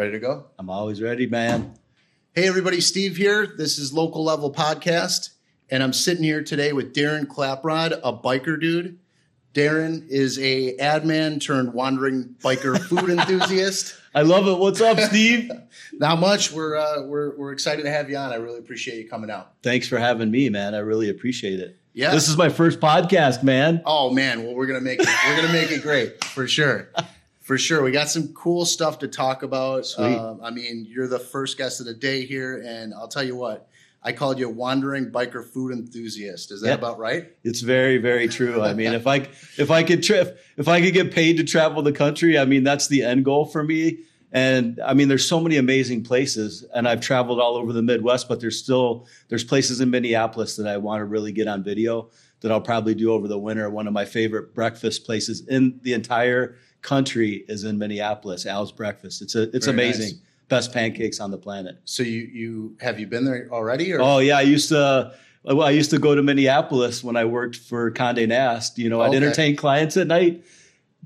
[0.00, 0.46] Ready to go?
[0.58, 1.74] I'm always ready, man.
[2.32, 3.46] Hey, everybody, Steve here.
[3.46, 5.34] This is Local Level Podcast,
[5.70, 8.98] and I'm sitting here today with Darren Claprod, a biker dude.
[9.52, 13.94] Darren is a ad man turned wandering biker food enthusiast.
[14.14, 14.58] I love it.
[14.58, 15.50] What's up, Steve?
[15.92, 16.50] Not much.
[16.50, 18.32] We're uh, we're we're excited to have you on.
[18.32, 19.52] I really appreciate you coming out.
[19.62, 20.74] Thanks for having me, man.
[20.74, 21.76] I really appreciate it.
[21.92, 22.10] Yeah.
[22.10, 23.82] This is my first podcast, man.
[23.84, 25.08] Oh man, well we're gonna make it.
[25.26, 26.88] We're gonna make it great for sure.
[27.50, 29.92] For sure, we got some cool stuff to talk about.
[29.98, 33.34] Um, I mean, you're the first guest of the day here, and I'll tell you
[33.34, 33.68] what,
[34.04, 36.52] I called you a wandering biker food enthusiast.
[36.52, 36.78] Is that Yep.
[36.78, 37.32] about right?
[37.42, 38.62] It's very, very true.
[38.62, 39.16] I mean, if I
[39.58, 42.62] if I could tra- if I could get paid to travel the country, I mean
[42.62, 43.98] that's the end goal for me.
[44.30, 48.28] And I mean, there's so many amazing places, and I've traveled all over the Midwest,
[48.28, 52.10] but there's still there's places in Minneapolis that I want to really get on video
[52.42, 53.68] that I'll probably do over the winter.
[53.68, 58.46] One of my favorite breakfast places in the entire country is in Minneapolis.
[58.46, 59.22] Al's Breakfast.
[59.22, 60.04] It's a it's Very amazing.
[60.06, 60.14] nice.
[60.48, 61.78] Best pancakes on the planet.
[61.84, 63.92] So you you have you been there already?
[63.92, 65.12] Or Oh yeah, I used to.
[65.42, 68.76] Well, I used to go to Minneapolis when I worked for Condé Nast.
[68.78, 69.16] You know, I'd Okay.
[69.16, 70.44] entertain clients at night,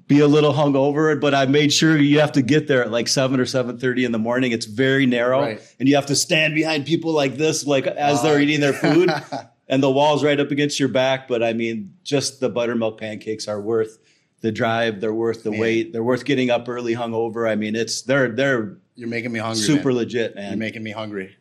[0.08, 3.06] be a little hungover, but I made sure you have to get there at like
[3.06, 4.50] seven or seven thirty in the morning.
[4.53, 5.61] It's very narrow, Right.
[5.78, 8.41] and you have to stand behind people like this, like as they're ah.
[8.41, 9.09] eating their food,
[9.69, 11.28] and the wall's right up against your back.
[11.28, 13.98] But I mean, just the buttermilk pancakes are worth
[14.45, 15.00] the drive.
[15.00, 15.59] They're worth the Man.
[15.61, 15.92] wait.
[15.92, 17.50] They're worth getting up early, hungover.
[17.50, 19.62] I mean, it's they're they're You're making me hungry.
[19.62, 19.97] super man.
[19.97, 20.50] legit, man.
[20.50, 21.37] You're making me hungry.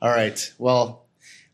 [0.00, 0.52] All right.
[0.58, 1.06] Well,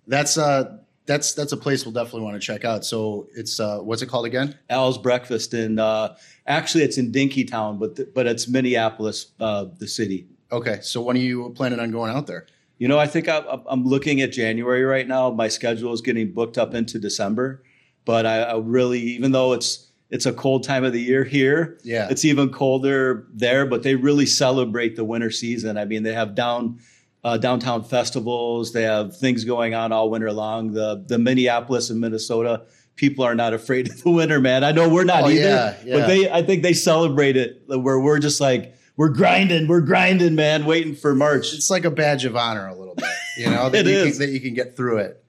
[0.06, 2.84] that's uh that's that's a place we'll definitely want to check out.
[2.84, 4.56] So it's uh what's it called again?
[4.70, 9.88] Al's Breakfast in uh, actually it's in Dinkytown, but th- but it's Minneapolis, uh, the
[9.88, 10.28] city.
[10.52, 10.78] Okay.
[10.82, 12.46] So when are you planning on going out there?
[12.78, 15.30] You know, I think I, I'm looking at January right now.
[15.30, 17.62] My schedule is getting booked up into December,
[18.04, 21.78] but I, I really, even though it's it's a cold time of the year here,
[21.82, 22.08] Yeah.
[22.10, 23.66] it's even colder there.
[23.66, 25.76] But they really celebrate the winter season.
[25.76, 26.78] I mean, they have down
[27.24, 28.72] uh, downtown festivals.
[28.72, 30.72] They have things going on all winter long.
[30.72, 32.62] The the Minneapolis and Minnesota
[32.96, 34.62] people are not afraid of the winter, man.
[34.62, 35.98] I know we're not Oh, either, yeah, yeah.
[35.98, 40.36] but they I think they celebrate it where we're just like we're grinding, we're grinding,
[40.36, 41.52] man, waiting for March.
[41.54, 43.06] it's like a badge of honor a little bit,
[43.36, 44.18] you know, that It you is.
[44.18, 45.23] Can, that you can get through it.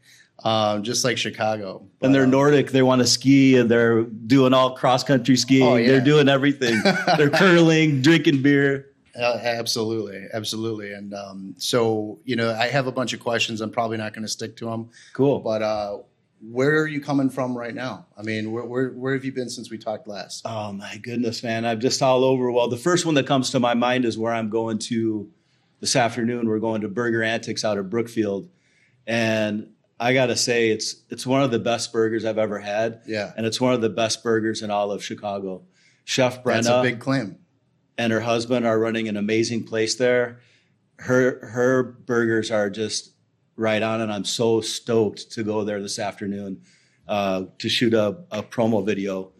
[0.45, 1.83] Um, just like Chicago.
[1.99, 2.69] But, and they're um, Nordic.
[2.69, 5.67] They want to ski, and they're doing all cross country skiing.
[5.67, 5.87] Oh, yeah.
[5.87, 6.81] They're doing everything.
[7.17, 8.91] they're curling, drinking beer.
[9.19, 10.93] Uh, absolutely, absolutely.
[10.93, 13.59] And um, so, you know, I have a bunch of questions.
[13.59, 14.91] I'm probably not going to stick to them.
[15.13, 15.39] Cool.
[15.39, 15.97] But uh,
[16.41, 18.05] where are you coming from right now?
[18.17, 20.43] I mean, where, where where have you been since we talked last?
[20.45, 21.65] Oh my goodness, man!
[21.65, 22.51] I'm just all over.
[22.51, 25.29] Well, the first one that comes to my mind is where I'm going to
[25.79, 26.47] this afternoon.
[26.47, 28.49] We're going to Burger Antics out of Brookfield,
[29.07, 29.69] and
[29.99, 33.45] I gotta say, it's it's one of the best burgers I've ever had, Yeah, and
[33.45, 35.63] it's one of the best burgers in all of Chicago.
[36.03, 37.37] Chef that's a big claim.
[37.97, 40.39] and her husband are running an amazing place there.
[40.99, 43.11] Her her burgers are just
[43.55, 46.61] right on, and I'm so stoked to go there this afternoon
[47.07, 49.31] uh, to shoot a, a promo video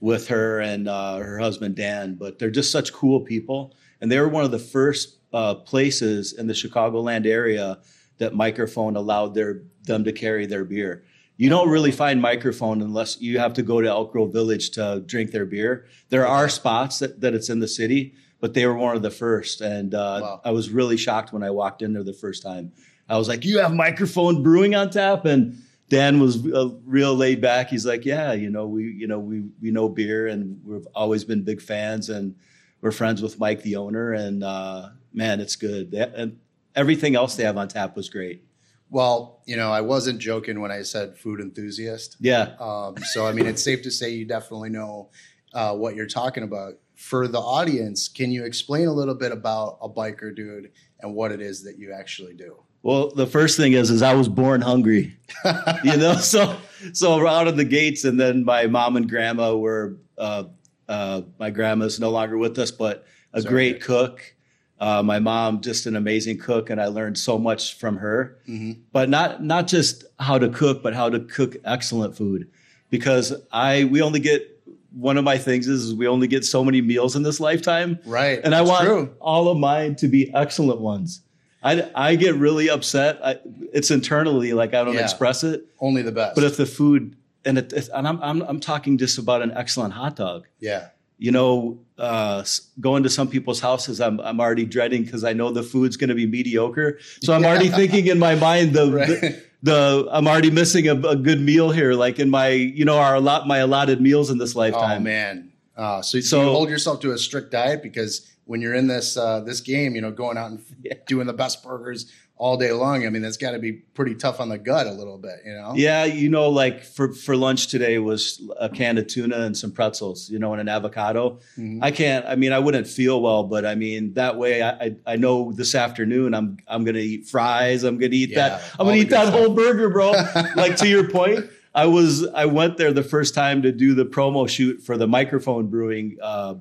[0.00, 2.14] with her and uh, her husband Dan.
[2.14, 6.32] But they're just such cool people, and they were one of the first uh, places
[6.32, 7.78] in the Chicagoland area
[8.22, 11.02] that Mikerphone allowed their them to carry their beer.
[11.36, 15.02] You don't really find Mikerphone unless you have to go to Elk Grove Village to
[15.04, 15.86] drink their beer.
[16.08, 19.10] There are spots that, that it's in the city, but they were one of the
[19.10, 19.60] first.
[19.60, 20.40] And uh, Wow.
[20.44, 22.70] I was really shocked when I walked in there the first time.
[23.08, 27.40] I was like, "You have Mikerphone brewing on tap?" And Dan was uh, real laid
[27.40, 27.70] back.
[27.70, 31.24] He's like, "Yeah, you know, we you know we we know beer, and we've always
[31.24, 32.36] been big fans, and
[32.80, 35.92] we're friends with Mike, the owner, and uh, man, it's good.
[35.92, 36.38] And
[36.74, 38.44] everything else they have on tap was great.
[38.90, 42.16] Well, you know, I wasn't joking when I said food enthusiast.
[42.20, 45.10] Yeah, Um, so, I mean, it's safe to say you definitely know
[45.54, 46.74] uh, what you're talking about.
[46.96, 51.32] For the audience, can you explain a little bit about a biker dude and what
[51.32, 52.62] it is that you actually do?
[52.82, 55.16] Well, the first thing is, is I was born hungry,
[55.84, 56.14] you know.
[56.16, 56.56] So,
[56.92, 59.96] so out of the gates, and then my mom and grandma were.
[60.18, 60.44] Uh,
[60.88, 63.52] uh, my grandma's no longer with us, but a Sorry.
[63.54, 64.34] great cook.
[64.82, 68.36] Uh, my mom, just an amazing cook, and I learned so much from her.
[68.48, 68.78] Mhm.
[68.92, 72.48] But not not just how to cook, but how to cook excellent food.
[72.90, 74.42] Because I we only get
[74.90, 77.98] one of my things is, is we only get so many meals in this lifetime,
[78.04, 78.40] Right.
[78.42, 79.10] and I want true.
[79.20, 81.20] all of mine to be excellent ones.
[81.62, 83.20] I, I get really upset.
[83.24, 83.36] I,
[83.72, 85.02] it's internally, like I don't Yeah.
[85.04, 85.64] express it.
[85.80, 86.34] only the best.
[86.34, 87.14] But if the food,
[87.44, 90.46] and, it, it- and I'm, I'm, I'm talking just about an excellent hot dog.
[90.60, 90.88] yeah.
[91.22, 92.44] You know, uh,
[92.80, 96.08] going to some people's houses, I'm, I'm already dreading because I know the food's going
[96.08, 96.98] to be mediocre.
[97.22, 99.06] So I'm already thinking in my mind the, Right.
[99.06, 102.98] the, the I'm already missing a, a good meal here, like in my, you know,
[102.98, 105.02] our lot, my allotted meals in this lifetime.
[105.02, 105.52] Oh man.
[105.76, 109.16] Uh, so, So- you hold yourself to a strict diet because when you're in this
[109.16, 110.94] uh, this game, you know, going out and Yeah.
[111.06, 112.10] doing the best burgers
[112.42, 113.06] all day long.
[113.06, 115.52] I mean, that's got to be pretty tough on the gut a little bit, you
[115.52, 115.74] know.
[115.76, 119.70] Yeah, you know, like for for lunch today was a can of tuna and some
[119.70, 121.38] pretzels, you know, and an avocado.
[121.56, 121.78] Mhm.
[121.80, 122.26] I can't.
[122.26, 125.52] I mean, I wouldn't feel well, but I mean, that way, I I, I know
[125.52, 127.84] this afternoon I'm I'm gonna eat fries.
[127.84, 128.62] I'm gonna eat Yeah, that.
[128.76, 129.38] I'm gonna eat that stuff.
[129.38, 130.10] whole burger, bro.
[130.56, 131.46] like to your point,
[131.76, 135.06] I was I went there the first time to do the promo shoot for the
[135.06, 136.16] Mikerphone brewing.
[136.20, 136.54] Uh,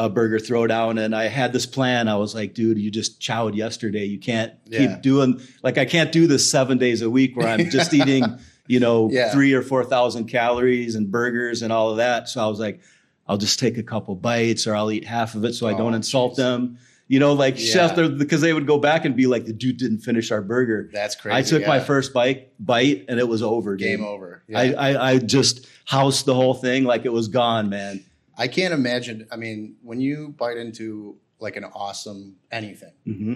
[0.00, 2.08] uh, burger throwdown, and I had this plan.
[2.08, 4.04] I was like, "Dude, you just chowed yesterday.
[4.06, 4.78] You can't Yeah.
[4.78, 8.24] keep doing like I can't do this seven days a week where I'm just eating,
[8.66, 9.30] you know, Yeah.
[9.30, 12.28] three or four thousand calories and burgers and all of that.
[12.28, 12.80] So I was like,
[13.28, 15.92] I'll just take a couple bites or I'll eat half of it so I don't
[15.92, 16.36] Oh, insult jeez.
[16.36, 16.78] them.
[17.06, 17.88] You know, like Yeah.
[17.88, 20.88] chef, because they would go back and be like, the dude didn't finish our burger.
[20.92, 21.36] That's crazy.
[21.36, 23.76] I took my first bite, bite, and it was over.
[23.76, 23.86] dude.
[23.86, 24.42] game over.
[24.48, 24.60] Yeah.
[24.60, 28.04] I, I, I just housed the whole thing like it was gone, man.
[28.36, 29.26] I can't imagine.
[29.30, 33.34] I mean, when you bite into like an awesome anything, hmm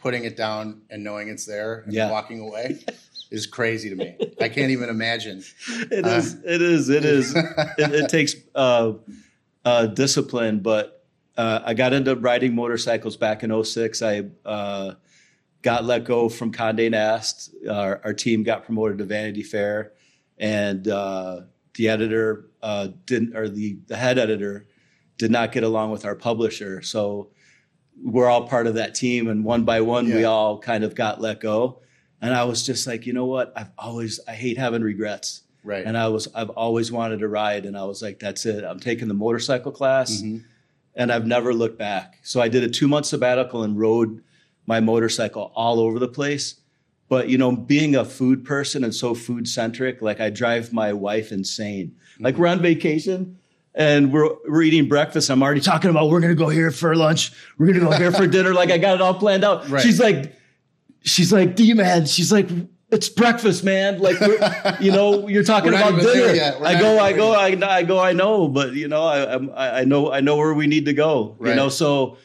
[0.00, 2.08] putting it down and knowing it's there and Yeah.
[2.08, 2.78] walking away
[3.32, 4.14] is crazy to me.
[4.40, 5.42] I can't even imagine.
[5.90, 6.34] It Uh, is.
[6.44, 6.88] It is.
[6.88, 7.34] It is.
[7.78, 8.92] it, it takes uh,
[9.64, 11.04] uh, discipline, but
[11.36, 14.00] uh, I got into riding motorcycles back in 06.
[14.00, 14.94] I uh,
[15.62, 17.52] got let go from Condé Nast.
[17.68, 19.94] Our, our team got promoted to Vanity Fair,
[20.38, 21.40] and uh,
[21.78, 24.66] the editor uh, didn't, or the, the head editor
[25.16, 26.82] did not get along with our publisher.
[26.82, 27.30] So
[28.02, 31.20] we're all part of that team, and one by one, we all kind of got
[31.20, 31.80] let go.
[32.20, 33.52] And I was just like, you know what?
[33.56, 35.42] I've always, I hate having regrets.
[35.62, 35.84] Right.
[35.86, 37.64] And I was, I've always wanted to ride.
[37.64, 38.64] And I was like, that's it.
[38.64, 40.42] I'm taking the motorcycle class Mhm.
[40.96, 42.18] and I've never looked back.
[42.22, 44.22] So I did a two month sabbatical and rode
[44.66, 46.56] my motorcycle all over the place.
[47.08, 50.92] But, you know, being a food person and so food centric, like I drive my
[50.92, 51.96] wife insane.
[52.20, 53.38] Like we're on vacation
[53.74, 55.30] and we're, we're eating breakfast.
[55.30, 57.32] I'm already talking about we're going to go here for lunch.
[57.56, 58.52] We're going to go here for dinner.
[58.52, 59.68] Like I got it all planned out.
[59.70, 59.82] Right.
[59.82, 60.34] She's like,
[61.02, 62.48] she's like, D man, she's like,
[62.90, 64.00] it's breakfast, man.
[64.00, 66.56] Like, we're, you know, you're talking about dinner.
[66.64, 67.46] I go, I go, I,
[67.78, 70.54] I go, I know, but you know, I, I'm- I, I know, I know where
[70.54, 71.36] we need to go.
[71.38, 71.50] right.
[71.50, 72.16] You know, so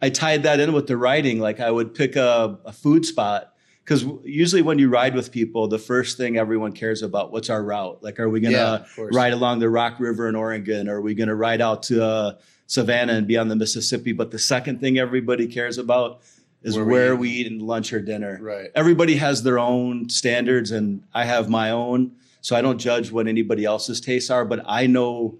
[0.00, 1.40] I tied that in with the writing.
[1.40, 3.54] Like, I would pick a, a food spot
[3.90, 7.60] because usually when you ride with people, the first thing everyone cares about what's our
[7.60, 8.00] route.
[8.04, 10.88] Like, are we gonna Yeah, ride along the Rock River in Oregon?
[10.88, 12.34] Or Are we gonna ride out to uh,
[12.68, 14.12] Savannah and be on the Mississippi?
[14.12, 16.20] But the second thing everybody cares about
[16.62, 18.70] is Where where, we we eat lunch or dinner Right.
[18.76, 22.12] everybody has their own standards and I have my own.
[22.42, 25.38] So I don't judge what anybody else's tastes are, but I know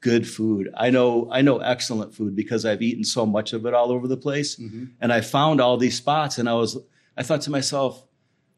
[0.00, 0.70] good food.
[0.76, 4.08] I know I know excellent food because I've eaten so much of it all over
[4.08, 4.56] the place.
[4.56, 4.88] Mhm.
[5.00, 6.76] And I found all these spots and I was
[7.16, 8.04] I thought to myself,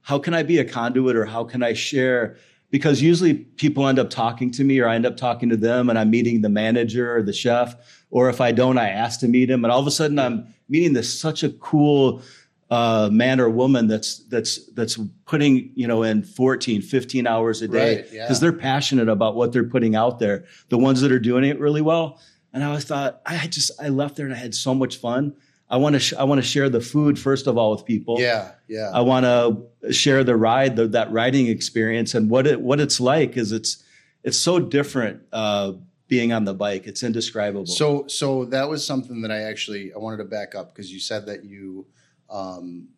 [0.02, 2.36] how can I be a conduit or how can I share?
[2.70, 5.88] Because usually people end up talking to me or I end up talking to them
[5.88, 7.74] and I'm meeting the manager or the chef.
[8.10, 9.64] Or if I don't, I ask to meet him.
[9.64, 12.22] And all of a sudden I'm meeting this such a cool
[12.70, 17.68] uh, man or woman that's that's that's putting you know in 14 15 hours a
[17.68, 18.24] day Right, yeah.
[18.24, 21.60] because they're passionate about what they're putting out there the ones that are doing it
[21.60, 22.18] really well
[22.54, 25.36] and i always thought i just i left there and i had so much fun
[25.70, 28.20] i want to sh- i want to share the food first of all with people
[28.20, 28.52] Yeah.
[28.68, 28.90] Yeah.
[28.92, 33.00] i want to share the ride the, that riding experience and what it what it's
[33.00, 33.82] like is it's
[34.22, 35.72] it's so different uh
[36.08, 39.98] being on the bike it's indescribable So, so that was something that I actually I
[39.98, 41.86] wanted to back up because you said that you,
[42.28, 42.88] um,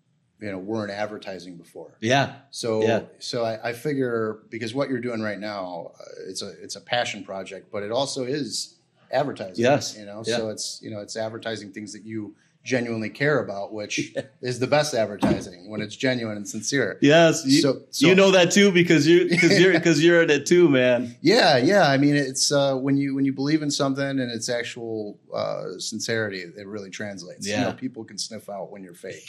[0.40, 1.96] you know, weren't advertising before.
[2.00, 3.02] yeah So, Yeah.
[3.20, 6.80] so I, I figure because what you're doing right now, uh, it's a it's a
[6.80, 8.74] passion project, but it also is
[9.12, 9.64] advertising.
[9.64, 9.96] Yes.
[9.96, 10.36] you know, Yeah.
[10.38, 12.34] so it's you know it's advertising things that you
[12.66, 16.98] genuinely care about, which is the best advertising when it's genuine and sincere.
[17.00, 20.30] yes you, So- so- you know that too because you because you're because you're in
[20.30, 21.84] it too man Yeah, yeah.
[21.88, 25.78] I mean, it's uh, when you when you believe in something and it's actual uh,
[25.78, 27.46] sincerity, it really translates.
[27.46, 27.64] You Yeah.
[27.64, 29.28] know, people can sniff out when you're fake.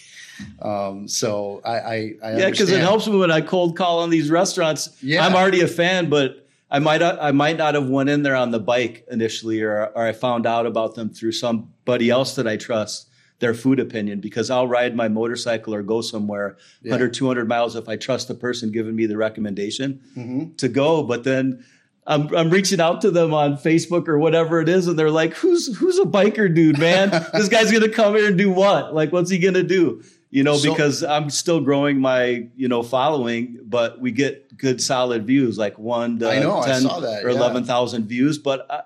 [0.62, 4.10] Um, so I, I, I Yeah, because it helps me when I cold call on
[4.10, 4.89] these restaurants.
[5.03, 5.25] Yeah.
[5.25, 8.51] I'm already a fan, but I might I might not have went in there on
[8.51, 12.58] the bike initially, or or I found out about them through somebody else that I
[12.58, 13.07] trust
[13.39, 16.91] their food opinion because I'll ride my motorcycle or go somewhere Yeah.
[16.94, 20.58] 100 200 miles if I trust the person giving me the recommendation Mhm.
[20.58, 21.63] to go but then
[22.10, 25.34] I'm, I'm reaching out to them on Facebook or whatever it is, and they're like,
[25.34, 27.10] "Who's who's a biker dude, man?
[27.34, 28.96] this guy's gonna come here and do what?
[28.96, 30.01] Like, what's he gonna do?
[30.29, 34.79] You know, So- because I'm still growing my you know following, but we get good
[34.82, 37.36] solid views, like one to I know, I ten saw that, or yeah.
[37.36, 38.38] eleven thousand views.
[38.38, 38.84] But uh,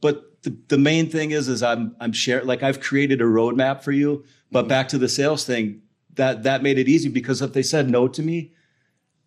[0.00, 3.82] but the, the main thing is, is I'm I'm sharing like I've created a roadmap
[3.82, 4.24] for you.
[4.52, 4.68] But Mhm.
[4.68, 5.82] back to the sales thing,
[6.14, 8.52] that that made it easy because if they said no to me,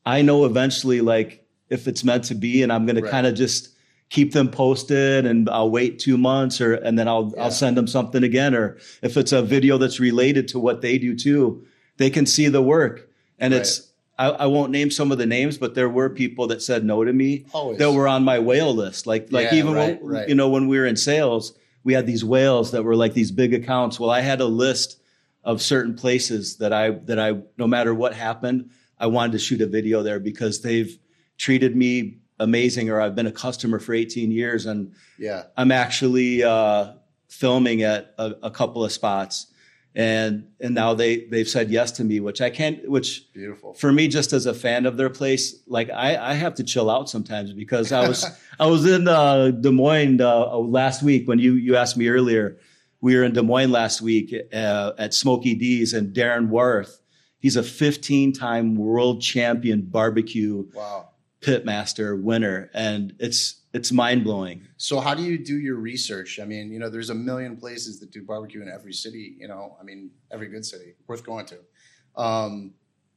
[0.05, 3.05] I know eventually like if it's meant to be, and I'm going Right.
[3.05, 3.69] to kind of just
[4.09, 7.43] keep them posted and I'll wait two months or and then I'll Yeah.
[7.45, 8.53] I'll send them something again.
[8.53, 11.63] Or if it's a video that's related to what they do too,
[11.97, 13.09] they can see the work.
[13.39, 16.61] And it's I, I won't name some of the names, but there were people that
[16.61, 17.79] said no to me Always.
[17.79, 19.07] that were on my whale list.
[19.07, 20.29] Like like Yeah, even right, when, right.
[20.29, 21.53] you know when we were in sales,
[21.83, 23.99] we had these whales that were like these big accounts.
[23.99, 24.99] Well, I had a list
[25.43, 29.61] of certain places that I that I no matter what happened, I wanted to shoot
[29.61, 30.97] a video there because they've
[31.37, 35.43] treated me amazing or I've been a customer for 18 years and yeah.
[35.55, 36.93] I'm actually uh,
[37.27, 39.47] filming at a, a couple of spots
[39.95, 43.73] and and now they they've said yes to me which I can't which Beautiful.
[43.75, 46.89] for me just as a fan of their place like i i have to chill
[46.89, 48.25] out sometimes because i was
[48.59, 52.57] i was in uh, des moines uh, last week when you you asked me earlier
[53.01, 56.99] we were in des moines last week uh, at smokey d's and darren warth
[57.37, 61.09] he's a 15 time world champion barbecue Wow.
[61.41, 66.39] pitmaster winner and it's it's mind-blowing So how do you do your research?
[66.39, 69.35] I mean, you know, there's a million places that do barbecue in every city.
[69.39, 71.59] You know, I mean, every good city worth going to.
[72.15, 72.73] Um,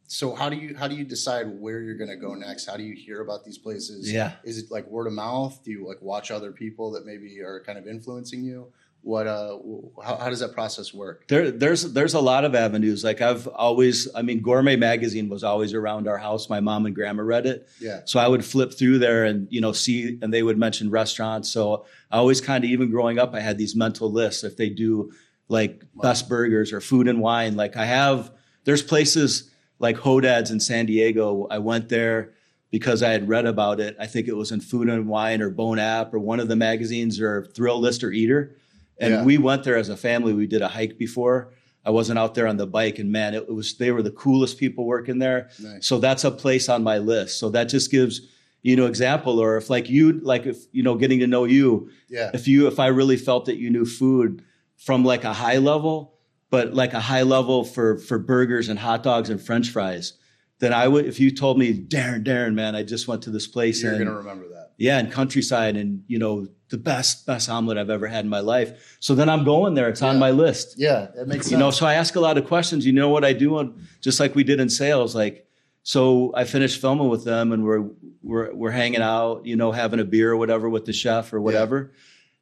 [0.08, 2.66] so how do you how do you decide where you're going to go next?
[2.66, 4.10] How do you hear about these places?
[4.10, 4.32] Yeah.
[4.44, 5.62] Is it like word of mouth?
[5.64, 8.72] Do you like watch other people that maybe are kind of influencing you?
[9.06, 9.58] What uh,
[10.04, 11.28] how, how does that process work?
[11.28, 13.04] There, there's there's a lot of avenues.
[13.04, 16.50] Like I've always, I mean, Gourmet Magazine was always around our house.
[16.50, 18.00] My mom and grandma read it, Yeah.
[18.04, 21.48] so I would flip through there and you know see, and they would mention restaurants.
[21.48, 24.42] So I always kind of, even growing up, I had these mental lists.
[24.42, 25.12] If they do
[25.48, 28.32] like best burgers or food and wine, like I have,
[28.64, 29.48] there's places
[29.78, 31.46] like Hodad's in San Diego.
[31.48, 32.32] I went there
[32.72, 33.94] because I had read about it.
[34.00, 36.56] I think it was in Food and Wine or Bon App or one of the
[36.56, 38.56] magazines or Thrillist or Eater.
[38.98, 39.24] And Yeah.
[39.24, 40.32] we went there as a family.
[40.32, 41.52] We did a hike before.
[41.84, 44.58] I wasn't out there on the bike, and man, it, was they were the coolest
[44.58, 45.50] people working there.
[45.62, 45.86] Nice.
[45.86, 47.38] So that's a place on my list.
[47.38, 48.20] So that just gives
[48.62, 49.38] you know example.
[49.38, 52.30] Or if like you like if you know getting to know you, Yeah.
[52.34, 54.42] if you if I really felt that you knew food
[54.76, 56.18] from like a high level,
[56.50, 60.14] but like a high level for for burgers and hot dogs and French fries,
[60.58, 61.06] then I would.
[61.06, 63.98] If you told me, Darren, Darren, man, I just went to this place You're and
[64.04, 64.65] going to remember that.
[64.78, 68.40] Yeah, in countryside, and you know the best best omelet I've ever had in my
[68.40, 68.96] life.
[69.00, 69.88] So then I'm going there.
[69.88, 70.74] It's on my list.
[70.78, 71.52] Yeah, that makes sense.
[71.52, 72.84] You know, so I ask a lot of questions.
[72.86, 75.14] You know what I do, on, just like we did in sales.
[75.14, 75.46] Like,
[75.82, 77.84] so I finished filming with them, and we're
[78.22, 81.40] we're we're hanging out, you know, having a beer or whatever with the chef or
[81.40, 81.92] whatever.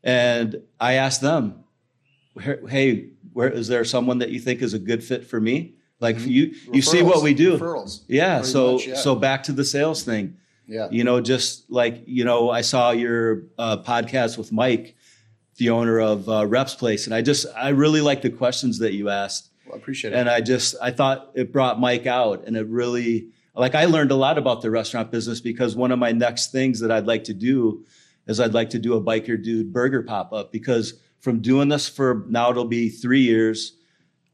[0.03, 1.65] And I asked them,
[2.69, 5.75] "Hey, where is there someone that you think is a good fit for me?
[6.01, 6.27] Like Mhm.
[6.29, 8.01] you you see what we do, Referrals.
[8.09, 8.43] yeah.
[8.43, 8.95] So much, yeah.
[8.97, 10.89] so back to the sales thing Yeah.
[10.91, 14.97] you know just like you know i saw your uh, podcast with mike
[15.59, 18.95] the owner of uh, reps place and i just i really like the questions that
[18.95, 20.17] you asked Well, I appreciate it.
[20.17, 24.11] and i just i thought it brought mike out and it really like i learned
[24.11, 27.25] a lot about the restaurant business because one of my next things that i'd like
[27.25, 27.85] to do
[28.27, 32.25] is i'd like to do a biker dude burger pop-up because from doing this for
[32.29, 33.77] now it'll be three years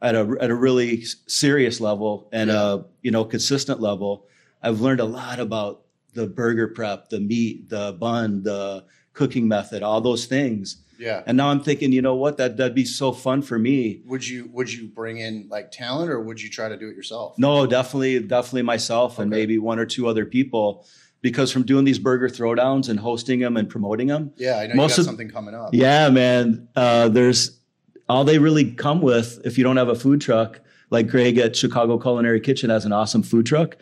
[0.00, 2.74] at a at a really serious level and Yeah.
[2.74, 4.26] a you know consistent level
[4.62, 5.82] i've learned a lot about
[6.14, 11.22] the burger prep the meat the bun the cooking method all those things yeah.
[11.26, 14.26] and now i'm thinking you know what that that'd be so fun for me Would
[14.26, 17.38] you would you bring in like talent or would you try to do it yourself?
[17.38, 20.86] no definitely definitely myself and maybe one or two other people
[21.22, 24.74] because from doing these burger throwdowns and hosting them and promoting them Yeah, I know
[24.74, 25.70] Most you of- something coming up.
[25.74, 26.66] Yeah, man.
[26.74, 27.58] Uh, there's
[28.08, 31.54] all they really come with if you don't have a food truck, like Greg at
[31.54, 33.76] Chicago Culinary Kitchen has an awesome food truck.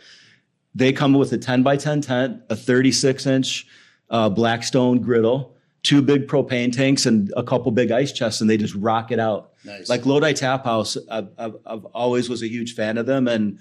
[0.74, 3.66] They come with a 10 by 10 tent, a 36 inch
[4.10, 8.56] uh, Blackstone griddle, two big propane tanks, and a couple big ice chests, and they
[8.56, 9.52] just rock it out.
[9.64, 9.88] Nice.
[9.88, 13.58] Like Lodi Tap House, I've, I've, I've always was a huge fan of them, and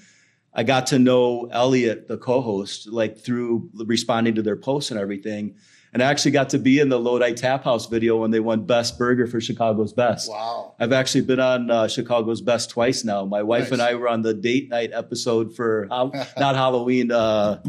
[0.54, 5.56] I got to know Elliot, the co-host, like through responding to their posts and everything.
[5.94, 8.65] And I actually got to be in the Lodi Tap House video when they won
[8.65, 10.29] Best Burger for Chicago's Best.
[10.29, 10.75] wow.
[10.79, 13.25] I've actually been on uh, Chicago's Best twice now.
[13.25, 13.72] My wife Nice.
[13.74, 17.63] and I were on the date night episode for Hal- not Halloween, uh,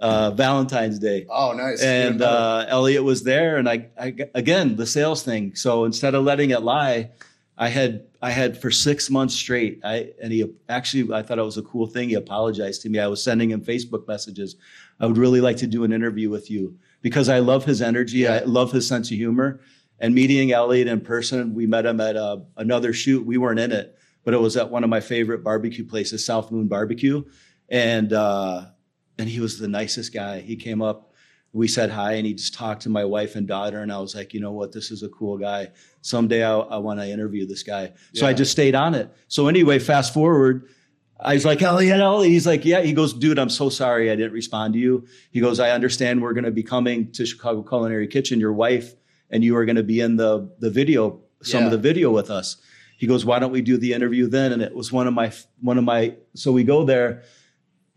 [0.00, 1.82] uh, Valentine's Day Oh, nice.
[1.82, 5.54] And uh, Elliot was there, and I, I again the sales thing.
[5.54, 7.10] So instead of letting it lie,
[7.58, 9.80] I had I had for six months straight.
[9.84, 12.08] I and he actually I thought it was a cool thing.
[12.08, 12.98] He apologized to me.
[12.98, 14.56] I was sending him Facebook messages.
[14.98, 18.26] I would really like to do an interview with you because I love his energy.
[18.28, 19.60] I love his sense of humor.
[19.98, 23.24] And meeting Elliot in person, we met him at uh, another shoot.
[23.26, 26.50] We weren't in it, but it was at one of my favorite barbecue places, South
[26.50, 27.22] Moon Barbecue,
[27.68, 28.66] and uh,
[29.18, 30.40] and he was the nicest guy.
[30.40, 31.12] He came up,
[31.52, 34.14] we said hi, and he just talked to my wife and daughter, and I was
[34.14, 35.68] like, you know what, this is a cool guy.
[36.00, 37.92] Someday I, I want to interview this guy.
[38.14, 39.10] So I just stayed on it.
[39.28, 40.70] So anyway, fast forward,
[41.20, 42.80] Uh, I was like, oh, you know, he's like, yeah.
[42.80, 45.06] He goes, dude, I'm so sorry I didn't respond to you.
[45.30, 48.94] He goes, I understand we're going to be coming to Chicago Culinary Kitchen, your wife,
[49.30, 51.66] and you are going to be in the the video, some Yeah.
[51.66, 52.56] of the video with us.
[52.98, 54.52] He goes, why don't we do the interview then?
[54.52, 56.14] And it was one of my one of my.
[56.34, 57.22] So we go there,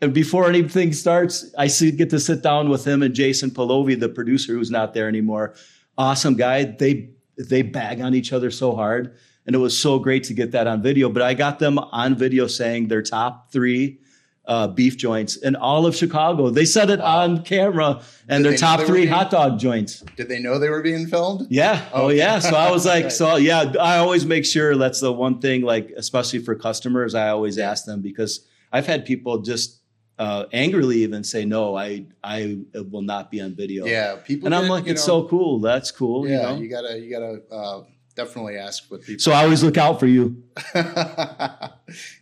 [0.01, 3.99] and before anything starts, I see, get to sit down with him and Jason Palovi,
[3.99, 5.55] the producer who's not there anymore.
[5.97, 6.63] Awesome guy.
[6.65, 9.15] They they bag on each other so hard,
[9.45, 11.09] and it was so great to get that on video.
[11.09, 13.99] But I got them on video saying their top three
[14.45, 16.49] uh, beef joints in all of Chicago.
[16.49, 20.01] They said it on camera, and Did their top three being- hot dog joints.
[20.17, 21.47] Did they know they were being filmed?
[21.49, 21.85] Yeah.
[21.93, 22.39] Oh, yeah.
[22.39, 25.91] So I was like, so yeah, I always make sure that's the one thing, like,
[25.95, 27.71] especially for customers, I always Yeah.
[27.71, 29.79] ask them because I've had people just
[30.19, 32.59] uh, angrily even say, no, I, I
[32.91, 33.85] will not be on video.
[33.85, 34.45] Yeah, people.
[34.47, 35.59] And I'm get, like, it's know, so cool.
[35.59, 36.27] That's cool.
[36.27, 36.61] Yeah, You know?
[36.61, 37.83] you gotta, you gotta uh,
[38.15, 39.19] definitely ask what people.
[39.19, 40.43] so I always look out for you.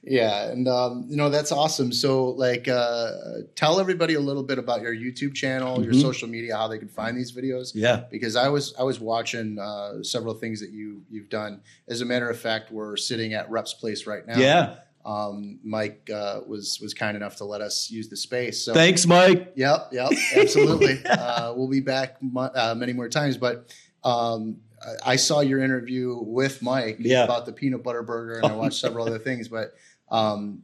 [0.04, 1.92] yeah, and um, you know that's awesome.
[1.92, 3.12] So, like, uh,
[3.56, 6.02] tell everybody a little bit about your YouTube channel, your Mhm.
[6.02, 7.72] social media, how they can find these videos.
[7.74, 8.04] Yeah.
[8.10, 11.62] Because I was I was watching uh, several things that you you've done.
[11.88, 14.38] As a matter of fact, we're sitting at Rep's place right now.
[14.40, 14.76] Yeah.
[15.04, 18.64] Um, Mike uh, was was kind enough to let us use the space.
[18.64, 19.54] So Thanks, Mike.
[19.56, 21.04] Yep, yep, absolutely.
[21.10, 24.58] uh, we'll be back mu- uh, many more times, but um,
[25.06, 27.24] I- saw your interview with Mike Yeah.
[27.24, 29.48] about the peanut butter burger, and I watched several other things.
[29.48, 29.74] But
[30.10, 30.64] um,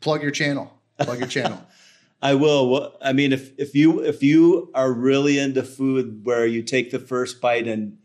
[0.00, 0.72] plug your channel.
[0.98, 1.60] Plug your channel.
[2.22, 2.70] I will.
[2.70, 6.90] Well, I mean, if if you if you are really into food, where you take
[6.92, 7.98] the first bite and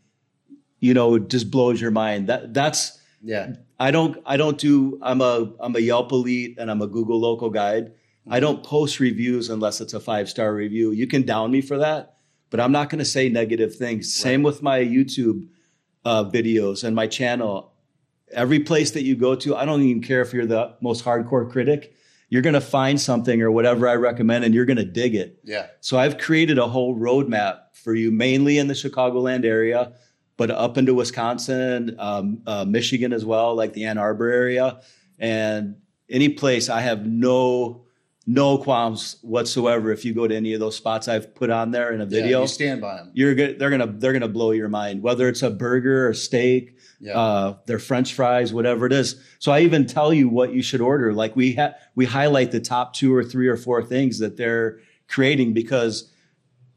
[0.80, 2.28] you know it just blows your mind.
[2.28, 6.68] That that's Yeah, I don't I don't do I'm a I'm a Yelp elite and
[6.70, 7.92] I'm a Google local guide.
[8.30, 10.90] I don't post reviews unless it's a five star review.
[10.90, 12.16] You can down me for that,
[12.50, 14.14] but I'm not going to say negative things.
[14.14, 15.48] Same with my YouTube
[16.04, 17.72] uh, videos and my channel.
[18.32, 21.50] Every place that you go to, I don't even care if you're the most hardcore
[21.50, 21.94] critic.
[22.30, 25.38] You're going to find something or whatever I recommend, and you're going to dig it.
[25.44, 29.92] yeah, So I've created a whole roadmap for you, mainly in the Chicagoland area,
[30.36, 34.80] but up into Wisconsin, um, uh, Michigan as well, like the Ann Arbor area,
[35.18, 35.76] and
[36.10, 36.68] any place.
[36.68, 37.86] I have no
[38.30, 41.94] no qualms whatsoever if you go to any of those spots I've put on there
[41.94, 42.42] in a Yeah, video.
[42.42, 43.10] you stand by them.
[43.14, 43.58] you're good.
[43.58, 45.02] They're gonna they're gonna blow your mind.
[45.02, 49.16] Whether it's a burger or steak, Yeah, uh, their French fries, whatever it is.
[49.38, 51.14] So I even tell you what you should order.
[51.14, 54.78] Like we ha- we highlight the top two or three or four things that they're
[55.08, 56.12] creating because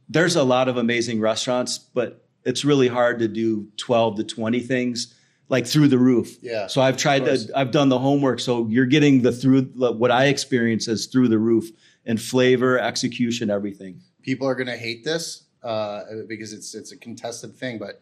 [0.07, 4.61] there's a lot of amazing restaurants, but it's really hard to do 12 to 20
[4.61, 5.13] things
[5.51, 6.37] like through the roof.
[6.41, 6.65] yeah.
[6.65, 8.39] So I've tried to, I've done the homework.
[8.39, 11.65] So you're getting the through what I experience as through the roof
[12.05, 14.01] and flavor, execution, everything.
[14.23, 17.77] People are gonna hate this uh, because it's it's a contested thing.
[17.77, 17.99] But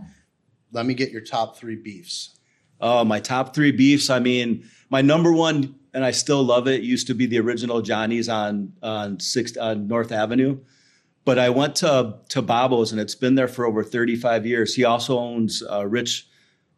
[0.72, 2.38] let me get your top three beefs.
[2.80, 4.10] Oh, my top three beefs.
[4.10, 7.82] I mean, my number one, and I still love it, used to be the original
[7.82, 10.60] Johnny's on on Sixth on North Avenue.
[11.26, 14.76] But I went to to Babo's, and it's been there for over 35 years.
[14.76, 16.29] He also owns uh, Rich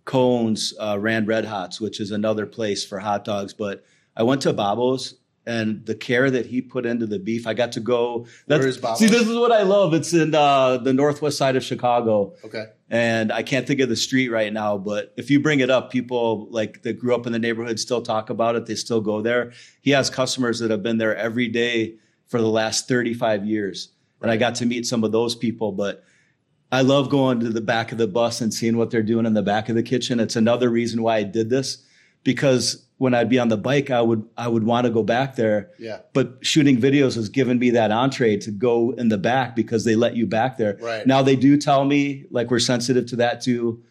[0.06, 3.54] Cohn's uh, Rand Red Hots, which is another place for hot dogs.
[3.54, 3.84] But
[4.16, 7.72] I went to Babo's, and the care that he put into the beef, I got
[7.74, 8.28] to go.
[8.46, 9.00] Where is Babo's?
[9.00, 9.94] See, this is what I love.
[9.94, 12.66] It's in uh, the northwest side of Chicago Okay.
[12.92, 15.92] and I can't think of the street right now, but if you bring it up,
[15.92, 18.68] people like that grew up in the neighborhood still talk about it.
[18.68, 19.52] They still go there.
[19.82, 21.96] He has customers that have been there every day
[22.28, 23.90] for the last 35 years.
[24.22, 26.04] And I got to meet some of those people, but
[26.72, 29.34] I love going to the back of the bus and seeing what they're doing in
[29.34, 30.20] the back of the kitchen.
[30.20, 31.84] It's another reason why I did this
[32.24, 35.36] because when I'd be on the bike, I would I would want to go back
[35.36, 36.00] there Yeah.
[36.14, 39.96] but shooting videos has given me that entree to go in the back because they
[39.96, 40.78] let you back there.
[40.80, 41.06] Right.
[41.06, 43.84] Now they do tell me like we're sensitive to that too.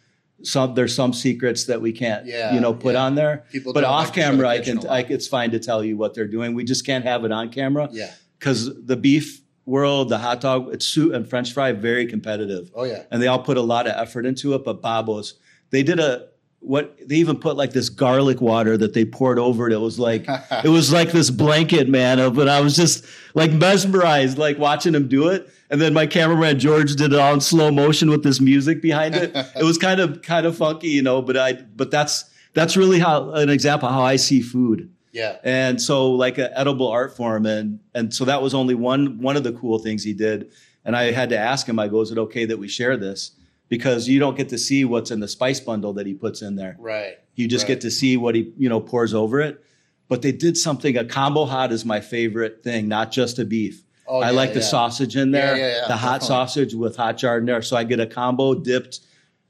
[0.43, 3.03] Some there's some secrets that we can't Yeah, you know put yeah.
[3.03, 3.43] on there.
[3.51, 4.87] People but like off the camera I can.
[4.87, 6.55] I, it's fine to tell you what they're doing.
[6.55, 8.11] We just can't have it on camera Yeah.
[8.39, 12.83] because the beef world, the hot dog, it's suit and French fry very competitive Oh
[12.83, 13.03] yeah.
[13.11, 14.63] and they all put a lot of effort into it.
[14.65, 15.35] But Babo's,
[15.69, 16.27] they did a
[16.63, 19.73] what they even put like this garlic water that they poured over it.
[19.73, 20.25] It was like
[20.63, 22.19] it was like this blanket, man.
[22.19, 25.49] Of but I was just like mesmerized, like watching him do it.
[25.69, 29.15] And then my cameraman George did it all in slow motion with this music behind
[29.15, 29.31] it.
[29.55, 31.21] It was kind of kind of funky, you know.
[31.21, 34.91] But I but that's that's really how an example how I see food.
[35.11, 35.37] Yeah.
[35.43, 39.35] And so like an edible art form and and so that was only one one
[39.37, 40.51] of the cool things he did.
[40.85, 43.31] And I had to ask him, I go, is it okay that we share this?
[43.69, 46.55] Because you don't get to see what's in the spice bundle that he puts in
[46.55, 46.75] there.
[46.79, 47.17] Right.
[47.35, 47.69] You just Right.
[47.75, 49.63] get to see what he, you know, pours over it.
[50.07, 53.83] But they did something, a combo hot is my favorite thing, not just a beef.
[54.07, 54.65] Oh, I yeah, like the yeah.
[54.65, 56.27] sausage in there, Yeah, yeah, yeah, the hot definitely.
[56.27, 57.63] sausage with hot jardiniere.
[57.63, 58.99] So I get a combo dipped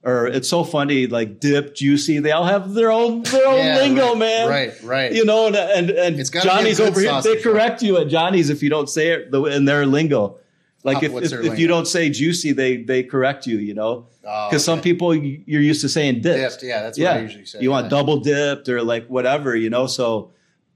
[0.03, 2.19] or it's so funny, like dip, juicy.
[2.19, 4.49] They all have their own their own Yeah, lingo, right, man.
[4.49, 5.11] Right, right.
[5.13, 7.21] You know, and and, and It's gotta be a Johnny's over here.
[7.21, 10.37] They correct you at Johnny's if you don't say it the- in their lingo.
[10.83, 13.57] Like if, if, if you don't say juicy, they they correct you.
[13.59, 16.39] You know, Oh, because some people you- you're used to saying dipped.
[16.59, 16.63] dipped.
[16.63, 17.59] Yeah, that's what Yeah, I usually say.
[17.61, 17.89] you want yeah.
[17.89, 19.85] double dipped or like whatever, you know.
[19.85, 20.31] So,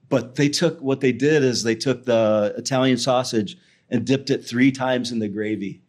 [0.09, 3.57] but they took what they did is they took the Italian sausage
[3.89, 5.81] and dipped it three times in the gravy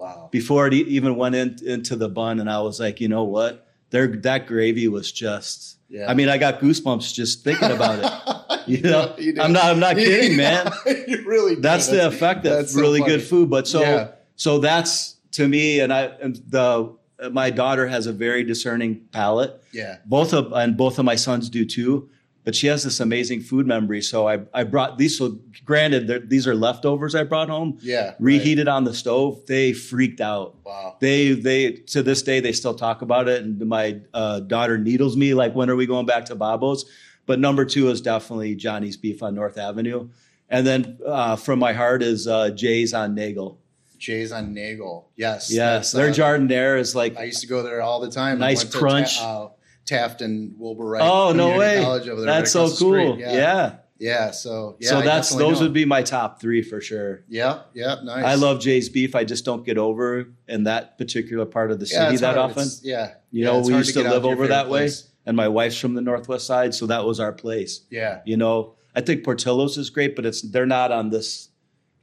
[0.00, 0.28] Wow.
[0.32, 2.40] before it even went in, into the bun.
[2.40, 3.66] And I was like, you know what?
[3.90, 5.76] Their that gravy was just.
[5.90, 6.08] Yeah.
[6.10, 8.36] I mean, I got goosebumps just thinking about it.
[8.66, 9.34] You know, You.
[9.40, 9.64] I'm not.
[9.64, 10.70] I'm not kidding, man.
[11.08, 11.60] you really do.
[11.62, 13.48] That's the effect of that's really good food.
[13.50, 14.08] But so Yeah.
[14.36, 16.94] so that's to me, and I and the
[17.32, 19.96] my daughter has a very discerning palate Yeah.
[20.06, 22.10] both of and both of my sons do too
[22.50, 26.48] but she has this amazing food memory so i, I brought these so granted these
[26.48, 28.06] are leftovers i brought home Yeah.
[28.06, 28.16] right.
[28.18, 30.96] reheated on the stove they freaked out Wow.
[31.00, 35.16] they they to this day they still talk about it and my uh, daughter needles
[35.16, 36.84] me like when are we going back to babo's
[37.26, 40.08] but number two is definitely johnny's beef on north avenue
[40.48, 43.60] and then uh, from my heart is uh, jay's on nagle
[44.00, 45.10] Jay's on Nagle.
[45.14, 45.52] Yes.
[45.52, 48.38] yes their uh, jardiniere is like I used to go there all the time.
[48.38, 49.18] Nice to crunch.
[49.18, 49.48] Ta- uh,
[49.90, 51.02] Taft and Wilbur Wright.
[51.02, 53.32] oh no way College over there, that's so cool yeah.
[53.34, 53.76] Yeah.
[53.98, 54.30] Yeah.
[54.30, 54.88] So yeah.
[54.90, 55.66] so I that's those know.
[55.66, 57.62] would be my top three for sure Yeah.
[57.74, 57.96] Yeah.
[58.02, 58.24] Nice.
[58.24, 59.14] I love Jay's beef.
[59.14, 62.50] I just don't get over in that particular part of the city it's that hard.
[62.52, 62.62] often.
[62.62, 63.14] It's- yeah.
[63.30, 64.88] You Yeah, know, we used to, live over that way,
[65.26, 67.82] and my wife's from the northwest side, so that was our place.
[67.90, 68.20] Yeah.
[68.24, 71.48] You know, I think Portillo's is great, but it's they're not on this.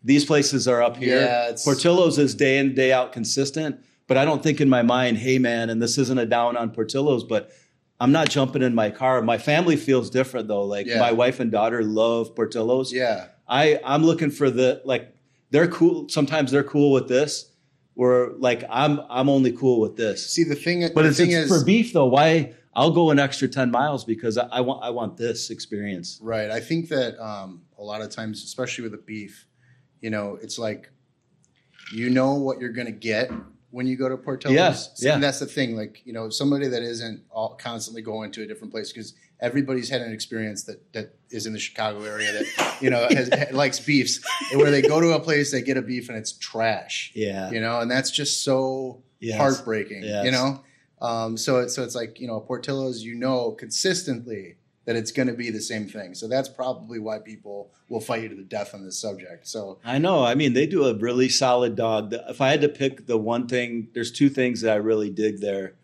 [0.04, 1.20] These places are up here.
[1.20, 5.18] Yeah, Portillo's is day in day out consistent, but I don't think in my mind,
[5.18, 7.50] hey man, and this isn't a down on Portillo's, but
[8.00, 9.22] I'm not jumping in my car.
[9.22, 10.64] My family feels different though.
[10.64, 11.00] Like Yeah.
[11.00, 12.94] my wife and daughter love Portillo's.
[12.94, 13.28] Yeah.
[13.48, 15.16] I I'm looking for the like
[15.50, 16.08] they're cool.
[16.10, 17.52] Sometimes they're cool with this,
[17.96, 20.30] Where like I'm I'm only cool with this.
[20.32, 20.82] See the thing.
[20.94, 22.06] But the it's, thing it's is, for beef though.
[22.08, 26.20] Why I'll go an extra ten miles because I, I want I want this experience.
[26.22, 26.52] Right.
[26.52, 29.48] I think that um, a lot of times, especially with the beef,
[30.02, 30.92] you know, it's like
[31.94, 33.32] you know what you're going to get
[33.78, 34.56] when you go to Portillo's.
[34.56, 35.14] Yeah, yeah.
[35.14, 35.76] And that's the thing.
[35.76, 39.88] Like, you know, somebody that isn't all constantly going to a different place because everybody's
[39.88, 43.80] had an experience that that is in the Chicago area that you know has, likes
[43.80, 44.20] beefs,
[44.52, 47.12] and where they go to a place, they get a beef and it's trash.
[47.14, 47.52] Yeah.
[47.52, 49.38] You know, and that's just so Yes.
[49.38, 50.04] heartbreaking.
[50.04, 50.26] Yes.
[50.26, 50.62] You know,
[51.02, 53.04] um, so it's so it's like you know Portillo's.
[53.04, 54.56] You know consistently
[54.88, 56.16] that it's going to be the same thing.
[56.16, 59.46] So that's probably why people will fight you to the death on this subject.
[59.48, 60.24] So I know.
[60.24, 62.14] I mean, they do a really solid dog.
[62.28, 65.42] If I had to pick the one thing, there's two things that I really dig
[65.42, 65.76] there.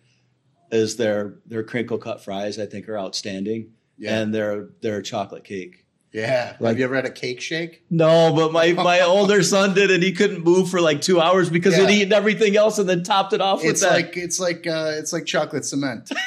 [0.72, 2.58] Is their their crinkle cut fries?
[2.58, 5.86] I think are outstanding, yeah, and their their chocolate cake.
[6.12, 6.56] yeah.
[6.60, 7.84] like- Have you ever had a cake shake?
[7.92, 11.50] No, but my my older son did, and he couldn't move for like two hours
[11.52, 11.90] because he'd Yeah.
[11.92, 13.72] eaten everything else and then topped it off with that.
[13.72, 13.92] It's that.
[13.92, 16.10] like it's like uh, it's like chocolate cement.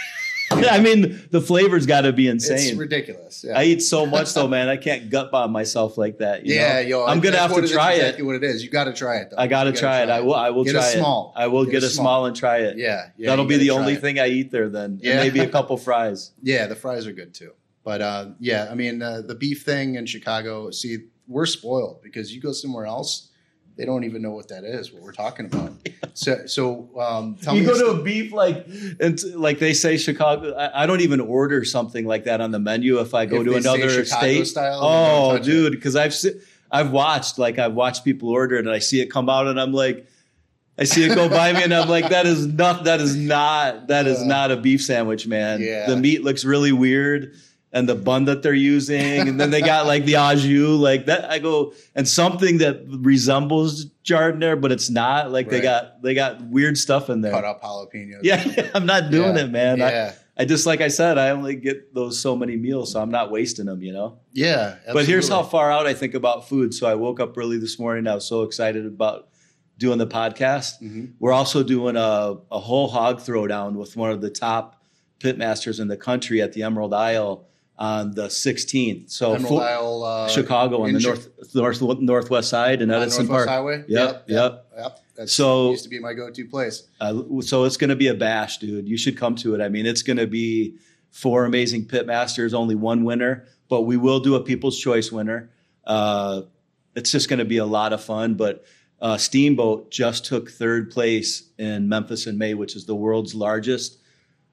[0.71, 2.59] I mean, the flavor's got to be insane.
[2.71, 3.45] It's ridiculous.
[3.47, 3.59] Yeah.
[3.59, 4.69] I eat so much though, man.
[4.69, 6.47] I can't gut bomb myself like that.
[6.47, 6.81] you yeah, know?
[6.81, 7.97] yo, I'm gonna have to try it.
[7.99, 8.63] Exactly what it is.
[8.63, 9.31] You got to try it.
[9.31, 9.37] Though.
[9.39, 10.09] I gotta You try it.
[10.11, 10.35] I will.
[10.35, 11.33] I will Get try a small.
[11.37, 11.41] it.
[11.41, 12.05] I will Get get, a a small.
[12.05, 12.77] small and try it.
[12.79, 13.31] Yeah, yeah.
[13.31, 14.01] That'll be the only it.
[14.01, 14.69] thing I eat there.
[14.69, 15.13] Then Yeah.
[15.13, 16.31] and maybe a couple fries.
[16.43, 17.53] Yeah, the fries are good too.
[17.83, 20.71] But uh, yeah, I mean uh, the beef thing in Chicago.
[20.71, 23.31] See, we're spoiled because you go somewhere else,
[23.77, 24.93] they don't even know what that is.
[24.93, 25.73] What we're talking about.
[26.15, 27.67] So, so um, tell you me.
[27.67, 28.67] go to a beef like
[29.01, 30.55] and like they say Chicago.
[30.55, 33.47] I, I don't even order something like that on the menu if I go If
[33.47, 34.47] to another state.
[34.47, 36.15] style, oh, dude, because I've
[36.71, 39.61] I've watched like I've watched people order it and I see it come out and
[39.61, 40.07] I'm like.
[40.79, 42.85] I see it go by me, and I'm like, "That is not.
[42.85, 43.89] That is not.
[43.89, 45.63] That is not a beef sandwich, man.
[45.63, 45.87] Yeah.
[45.87, 47.35] The meat looks really weird,
[47.73, 51.07] and the bun that they're using, and then they got like the au jus, like
[51.07, 51.31] that.
[51.31, 55.31] I go and something that resembles jardiniere, but it's not.
[55.33, 57.33] Like they got they got weird stuff in there.
[57.33, 58.21] cut up jalapenos.
[58.23, 59.43] Yeah, I'm not doing Yeah.
[59.45, 59.83] it, man.
[59.83, 63.01] I, yeah, I just like I said, I only get those so many meals, so
[63.03, 64.21] I'm not wasting them, you know.
[64.33, 64.77] yeah.
[64.93, 66.73] But here's how far out I think about food.
[66.73, 68.07] So I woke up early this morning.
[68.07, 69.29] I was so excited about
[69.77, 70.81] doing the podcast.
[70.83, 71.13] Mhm.
[71.19, 74.81] We're also doing a, a whole hog throwdown with one of the top
[75.21, 77.47] pitmasters in the country at the Emerald Isle
[77.79, 79.11] on the 16th.
[79.11, 81.05] So Emerald full- Isle, uh, Chicago on the Chi-
[81.55, 83.49] north, north northwest side and Edison Northwest Park.
[83.49, 83.85] Highway.
[83.87, 84.67] Yep, yep.
[84.77, 84.99] yep.
[85.15, 86.85] That's, So- used to be my go-to place.
[87.01, 88.89] Uh, so it's going to be a bash, dude.
[88.89, 89.61] You should come to it.
[89.61, 90.77] I mean, it's going to be
[91.11, 95.51] four amazing pit masters, only one winner, but we will do a People's Choice winner.
[95.87, 96.43] Uh,
[96.95, 98.35] it's just going to be a lot of fun.
[98.35, 98.65] But
[99.01, 103.99] uh, Steamboat just took third place in Memphis in May, which is the world's largest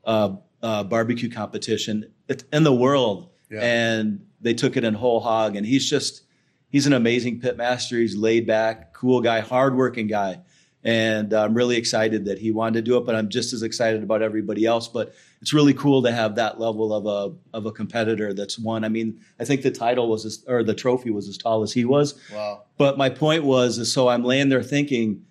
[0.05, 2.12] uh, uh, barbecue competition
[2.54, 3.60] in the world, Yeah.
[3.62, 5.56] and they took it in whole hog.
[5.56, 6.24] And he's just
[6.69, 7.98] he's an amazing pit master.
[7.98, 10.41] He's laid back, cool guy, hardworking guy.
[10.86, 14.04] And I'm really excited that he wanted to do it, but I'm just as excited
[14.04, 14.89] about everybody else.
[14.89, 18.84] But it's really cool to have that level of a of a competitor that's won.
[18.84, 21.72] I mean, I think the title was as, or the trophy was as tall as
[21.72, 22.19] he was.
[22.34, 22.63] Wow.
[22.78, 25.24] But my point was, is so I'm laying there thinking,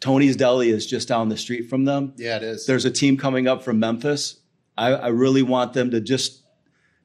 [0.00, 2.12] Tony's Deli is just down the street from them.
[2.16, 2.66] Yeah, it is.
[2.66, 4.38] There's a team coming up from Memphis.
[4.82, 6.42] I, I really want them to just,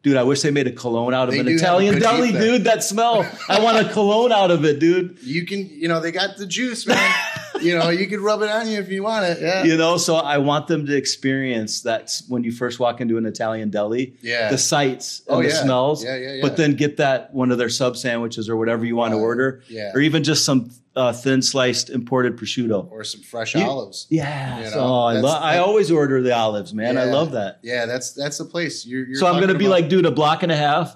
[0.01, 0.17] dude.
[0.17, 2.31] I wish they made a cologne out of They an do have a Italian deli,
[2.31, 2.63] dude.
[2.63, 3.29] That smell.
[3.47, 5.19] I want a cologne out of it, dude.
[5.21, 6.97] you can, you know, they got the juice, man.
[7.61, 9.39] you know, you could rub it on you if you want it.
[9.41, 9.63] Yeah.
[9.63, 13.25] You know, so I want them to experience that when you first walk into an
[13.25, 14.49] Italian deli, Yeah.
[14.49, 15.63] the sights and Oh, the yeah.
[15.63, 16.03] smells.
[16.03, 16.41] Yeah, yeah, yeah.
[16.41, 19.61] But then get that one of their sub sandwiches or whatever you want to order,
[19.69, 19.91] Yeah.
[19.93, 22.89] or even just some uh, thin sliced imported prosciutto.
[22.91, 24.07] or some fresh You- olives.
[24.09, 24.63] Yeah.
[24.63, 26.97] You so know, I, that's- lo- I always order the olives, man.
[26.97, 27.59] I love that.
[27.61, 28.83] Yeah, that's that's the place.
[28.83, 30.95] You're, you're so I'm going to be about- like, dude, a block and a half.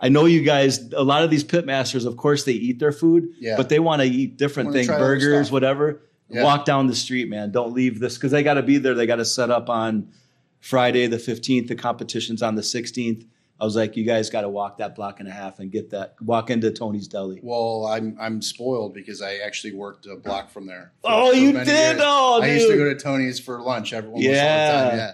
[0.00, 2.92] I know you guys, a lot of these pit masters, of course, they eat their
[2.92, 3.56] food, Yeah.
[3.56, 6.00] but they want to eat different things, burgers, whatever.
[6.30, 6.44] Yeah.
[6.44, 7.50] Walk down the street, man.
[7.50, 8.94] Don't leave this because they got to be there.
[8.94, 10.08] They got to set up on
[10.60, 11.68] Friday the 15th.
[11.68, 13.26] The competition's on the 16th.
[13.60, 15.90] I was like, you guys got to walk that block and a half and get
[15.90, 17.40] that, walk into Tony's Deli.
[17.42, 20.92] Well, I'm I'm spoiled because I actually worked a block from there.
[21.04, 21.66] Oh, you did?
[21.66, 22.00] years.
[22.02, 24.72] Oh, I used to go to Tony's for lunch every almost all the Yeah.
[24.88, 24.96] time.
[24.96, 25.12] Yeah.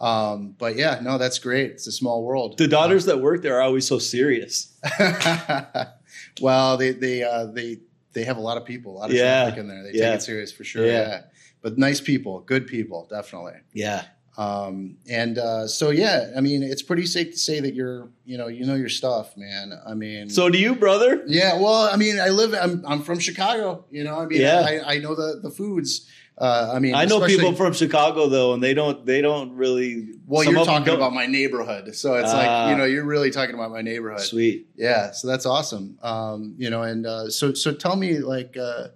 [0.00, 1.72] Um, but yeah, no, that's great.
[1.72, 2.56] It's a small world.
[2.58, 4.78] The daughters that work there are always so serious.
[6.40, 7.78] well, they they uh, they
[8.12, 9.44] they have a lot of people, a lot of Yeah.
[9.44, 9.82] traffic in there.
[9.82, 10.10] They Yeah.
[10.10, 10.86] take it serious for sure.
[10.86, 10.92] Yeah.
[10.92, 11.20] Yeah.
[11.62, 13.54] But nice people, good people, definitely.
[13.72, 14.04] Yeah.
[14.36, 18.38] Um, and uh, so yeah, I mean, it's pretty safe to say that you're, you
[18.38, 19.72] know, you know your stuff, man.
[19.84, 21.24] I mean, So do you, brother?
[21.26, 21.58] yeah.
[21.60, 22.54] Well, I mean, I live.
[22.54, 23.84] I'm I'm from Chicago.
[23.90, 24.60] You know, I mean, Yeah.
[24.64, 26.06] I, I know the the foods.
[26.40, 30.10] Uh, I mean, I know people from Chicago though, and they don't, they don't really.
[30.24, 32.36] Well, you're talking about my neighborhood, so it's Ah.
[32.38, 34.20] like you know, you're really talking about my neighborhood.
[34.20, 34.68] Sweet.
[34.76, 35.98] Yeah, so that's awesome.
[36.00, 38.88] Um, you know, and uh, so so tell me, like, uh,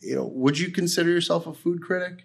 [0.00, 2.24] you know, would you consider yourself a food critic?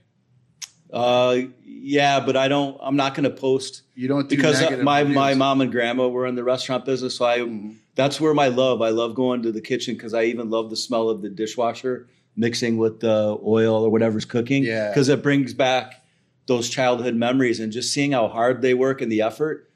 [0.94, 2.78] Uh, yeah, but I don't.
[2.82, 6.08] I'm not going to post You don't do because uh, my my mom and grandma
[6.08, 7.78] were in the restaurant business, so I Mhm.
[7.96, 8.82] that's where my love.
[8.82, 12.08] I love going to the kitchen because I even love the smell of the dishwasher
[12.36, 14.64] mixing with the oil or whatever's cooking.
[14.64, 14.90] Yeah.
[14.90, 16.04] because it brings back
[16.48, 19.70] those childhood memories and just seeing how hard they work and the effort.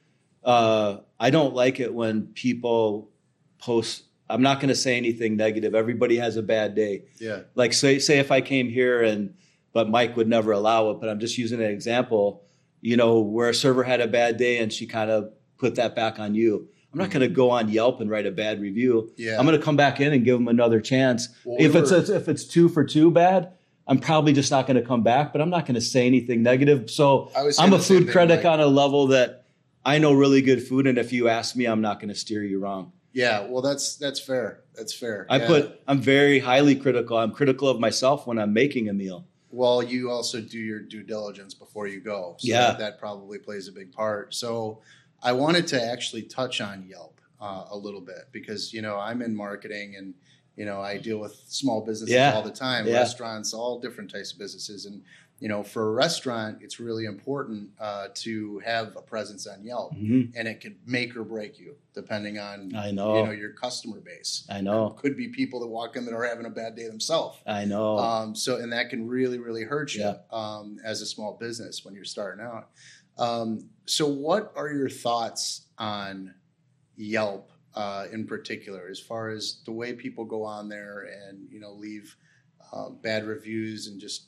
[0.44, 3.12] Uh, I don't like it when people
[3.60, 4.04] post.
[4.30, 5.74] I'm not going to say anything negative.
[5.76, 7.04] Everybody has a bad day.
[7.20, 9.34] Yeah, like say say if I came here and
[9.74, 12.44] but Mike would never allow it, but I'm just using an example,
[12.82, 15.96] you know, where a server had a bad day and she kind of put that
[15.96, 16.70] back on you.
[16.94, 17.36] I'm not going to mm-hmm.
[17.36, 19.12] go on Yelp and write a bad review.
[19.18, 19.38] Yeah.
[19.38, 21.30] I'm going to come back in and give them another chance.
[21.44, 23.54] Well, if we it's if it's two for two bad,
[23.88, 26.44] I'm probably just not going to come back, but I'm not going to say anything
[26.44, 26.90] negative.
[26.90, 29.46] So I was saying I'm a food critic like- on a level that
[29.86, 32.44] I know really good food, and if you ask me, I'm not going to steer
[32.44, 32.92] you wrong.
[33.14, 33.46] yeah.
[33.48, 34.62] Well, that's that's fair.
[34.76, 35.26] That's fair.
[35.30, 35.48] I Yeah.
[35.48, 37.18] put I'm very highly critical.
[37.18, 39.26] I'm critical of myself when I'm making a meal.
[39.50, 42.36] Well, you also do your due diligence before you go.
[42.38, 42.68] So Yeah.
[42.68, 44.34] that, that probably plays a big part.
[44.36, 44.82] So
[45.22, 49.22] I wanted to actually touch on Yelp uh, a little bit because, you know, I'm
[49.22, 50.14] in marketing and,
[50.56, 52.34] you know, I deal with small businesses Yeah.
[52.34, 52.94] all the time, Yeah.
[52.94, 54.86] restaurants, all different types of businesses.
[54.86, 55.04] And,
[55.40, 59.94] you know, for a restaurant, it's really important uh, to have a presence on Yelp.
[59.96, 60.34] Mhm.
[60.36, 63.18] And it can make or break you depending on, I know.
[63.20, 64.46] you know, your customer base.
[64.50, 64.92] I know.
[64.92, 67.38] Could be people that walk in that are having a bad day themselves.
[67.46, 67.98] I know.
[68.00, 70.18] Um, so, and that can really, really hurt you Yeah.
[70.32, 72.70] um, as a small business when you're starting out.
[73.18, 76.34] Um, so, what are your thoughts on
[76.96, 81.60] Yelp uh, in particular, as far as the way people go on there and you
[81.60, 82.16] know leave
[82.74, 84.26] uh, bad reviews and just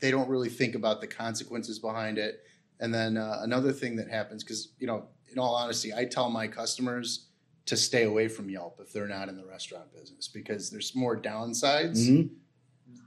[0.00, 2.42] they don't really think about the consequences behind it.
[2.80, 6.28] And then uh, another thing that happens, because you know, in all honesty, I tell
[6.30, 7.28] my customers
[7.66, 11.18] to stay away from Yelp if they're not in the restaurant business because there's more
[11.18, 12.28] downsides Mhm.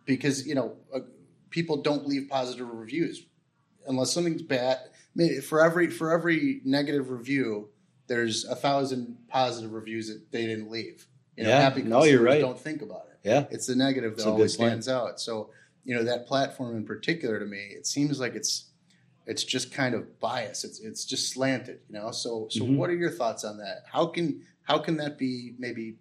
[0.06, 1.02] because you know uh,
[1.52, 3.26] people don't leave positive reviews
[3.88, 4.80] unless something's bad.
[5.48, 7.70] For every for every negative review,
[8.08, 11.08] there's a thousand positive reviews that they didn't leave.
[11.36, 11.62] You know, Yeah.
[11.62, 12.42] happy No, you're right.
[12.42, 13.20] Don't think about it.
[13.28, 13.46] Yeah.
[13.52, 15.20] It's the negative that That's a good always stands out.
[15.20, 15.50] So
[15.84, 18.66] you know that platform in particular to me, it seems like it's
[19.26, 20.64] it's just kind of biased.
[20.64, 21.80] It's it's just slanted.
[21.90, 22.12] You know.
[22.12, 22.78] So so Mhm.
[22.78, 23.84] what are your thoughts on that?
[23.92, 25.98] How can how can that be maybe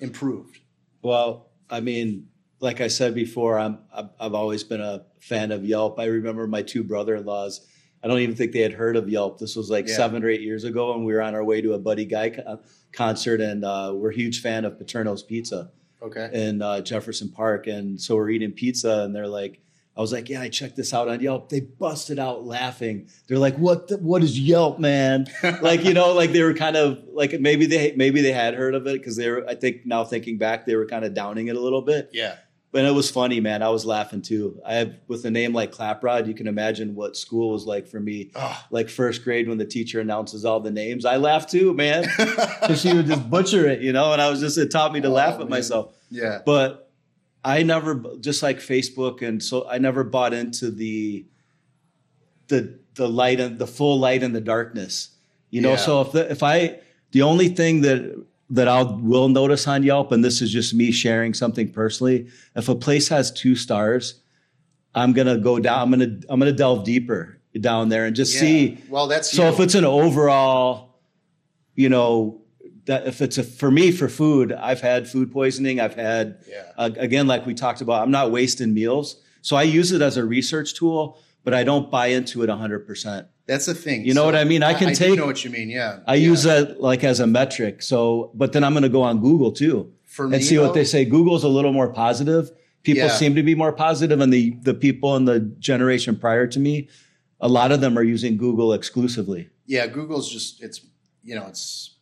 [0.00, 0.58] improved?
[1.02, 2.28] Well, I mean,
[2.60, 5.98] like I said before, I'm I've I've always been a fan of Yelp.
[5.98, 7.66] I remember my two brother-in-laws.
[8.02, 9.38] I don't even think they had heard of Yelp.
[9.38, 9.96] This was like Yeah.
[9.96, 12.30] seven or eight years ago, and we were on our way to a Buddy Guy
[12.30, 12.60] co-
[12.92, 15.70] concert, and uh, we're a huge fan of Paterno's Pizza
[16.02, 16.30] Okay.
[16.32, 19.60] in uh, Jefferson Park, and so we're eating pizza, and they're like,
[19.96, 21.48] I was like, yeah, I checked this out on Yelp.
[21.48, 23.08] They busted out laughing.
[23.26, 23.88] They're like, what?
[23.88, 25.26] The, what is Yelp, man?
[25.60, 28.76] like you know, like they were kind of like maybe they maybe they had heard
[28.76, 29.44] of it because they were.
[29.48, 32.10] I think now thinking back, they were kind of downing it a little bit.
[32.12, 32.36] Yeah.
[32.70, 33.62] But it was funny, man.
[33.62, 34.60] I was laughing too.
[34.64, 37.98] I have with a name like Claprod, you can imagine what school was like for
[37.98, 38.30] me.
[38.34, 38.62] Oh.
[38.70, 42.82] Like first grade when the teacher announces all the names, I laughed too, man, because
[42.82, 44.12] she would just butcher it, you know.
[44.12, 45.48] And I was just it taught me to Oh, laugh at man.
[45.48, 45.96] myself.
[46.10, 46.40] yeah.
[46.44, 46.90] But
[47.42, 51.24] I never, just like Facebook, and so I never bought into the
[52.48, 55.10] the the light and the full light and the darkness.
[55.50, 55.76] You know, Yeah.
[55.76, 56.80] so if the, if I
[57.12, 60.90] the only thing that that I will notice on Yelp, and this is just me
[60.90, 64.20] sharing something personally, if a place has two stars,
[64.94, 65.80] I'm gonna go down.
[65.80, 68.40] I'm gonna I'm gonna delve deeper down there and just Yeah.
[68.40, 68.78] see.
[68.88, 69.48] Well, that's So you.
[69.52, 71.00] if it's an overall,
[71.74, 72.40] you know,
[72.86, 75.78] that if it's a for me for food, I've had food poisoning.
[75.78, 76.72] I've had yeah.
[76.78, 79.22] uh, again, like we talked about, I'm not wasting meals.
[79.42, 83.26] So I use it as a research tool, but I don't buy into it 100%.
[83.46, 84.04] That's the thing.
[84.04, 84.62] You know what I mean?
[84.62, 85.70] I can do take- know what you mean.
[85.70, 86.00] Yeah.
[86.06, 86.28] I Yeah.
[86.30, 87.80] use that like as a metric.
[87.80, 90.64] So, but then I'm going to go on Google too for and me, see though,
[90.64, 91.06] what they say.
[91.06, 92.50] Google's a little more positive.
[92.82, 93.08] People Yeah.
[93.16, 94.20] seem to be more positive.
[94.20, 96.88] and the the people in the generation prior to me,
[97.40, 99.48] a lot of them are using Google exclusively.
[99.66, 100.82] Yeah, Google's just it's
[101.24, 101.94] you know it's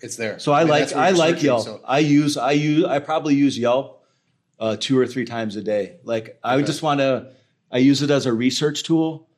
[0.00, 0.38] it's there.
[0.38, 1.64] So I, mean, like I like Yelp.
[1.64, 4.04] so- I use I use I probably use Yelp
[4.60, 5.96] uh, two or three times a day.
[6.04, 6.66] Like I Okay.
[6.66, 7.28] just want to
[7.72, 9.28] I use it as a research tool,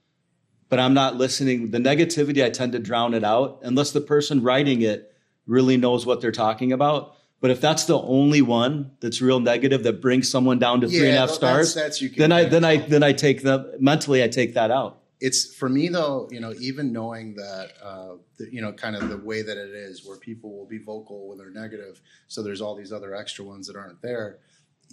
[0.68, 1.70] but I'm not listening.
[1.70, 5.12] The negativity I tend to drown it out unless the person writing it
[5.47, 7.14] really knows what they're talking about.
[7.40, 11.09] But if that's the only one that's real negative that brings someone down to three
[11.09, 13.70] and a half stars, That's, you can then I then I then I take them
[13.79, 14.23] mentally.
[14.25, 15.03] I take that out.
[15.20, 19.11] it's for me though you know even knowing that uh, the, you know kind of
[19.11, 22.61] the way that it is where people will be vocal when they're negative so there's
[22.61, 24.38] all these other extra ones that aren't there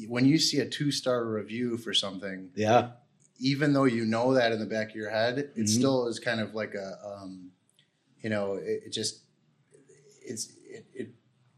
[0.07, 2.91] when you see a two star review for something Yeah,
[3.41, 5.67] even though you know that in the back of your head it Mhm.
[5.69, 7.51] still is kind of like a um,
[8.21, 9.21] you know it, it just
[10.23, 11.09] it's it, it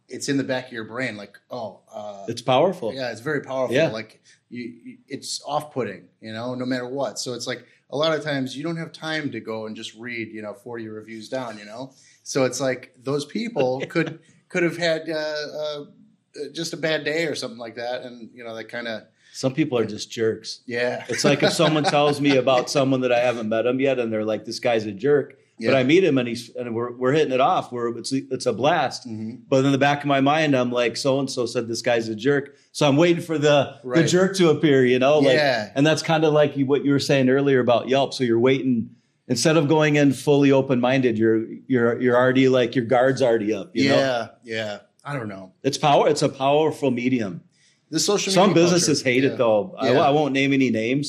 [0.08, 2.94] it's in the back of your brain like oh uh, it's powerful.
[2.94, 3.76] yeah, it's very powerful.
[3.76, 3.90] Yeah.
[3.90, 7.20] Like you, you it's off-putting, you know, no matter what.
[7.20, 9.94] So it's like a lot of times you don't have time to go and just
[9.96, 11.94] read, you know, 40 reviews down, you know.
[12.24, 14.20] So it's like those people could
[14.50, 15.86] could have had uh, uh,
[16.54, 19.54] just a bad day or something like that, and you know, that kind of Some
[19.54, 20.62] people are just jerks.
[20.68, 21.04] yeah.
[21.10, 24.14] It's like if someone tells me about someone that I haven't met him yet, and
[24.14, 27.14] they're like, "This guy's a jerk," but I meet him and he's and we're we're
[27.14, 27.72] hitting it off.
[27.72, 29.08] We're it's it's a blast.
[29.08, 29.40] Mhm.
[29.50, 32.08] But in the back of my mind, I'm like, "So and so said this guy's
[32.10, 34.86] a jerk," so I'm waiting for the the jerk to appear.
[34.86, 35.72] You know, like, Yeah.
[35.76, 38.14] and that's kind of like what you were saying earlier about Yelp.
[38.14, 38.90] So you're waiting
[39.28, 41.18] instead of going in fully open minded.
[41.18, 43.72] You're you're you're already like your guard's already up.
[43.74, 44.78] You yeah, know, yeah.
[45.06, 45.54] I don't know.
[45.64, 46.08] it's power.
[46.08, 47.42] It's a powerful medium.
[47.94, 49.14] The social Some businesses culture.
[49.14, 49.30] hate Yeah.
[49.34, 49.76] it though.
[49.78, 50.00] I, Yeah.
[50.00, 51.06] I won't name any names,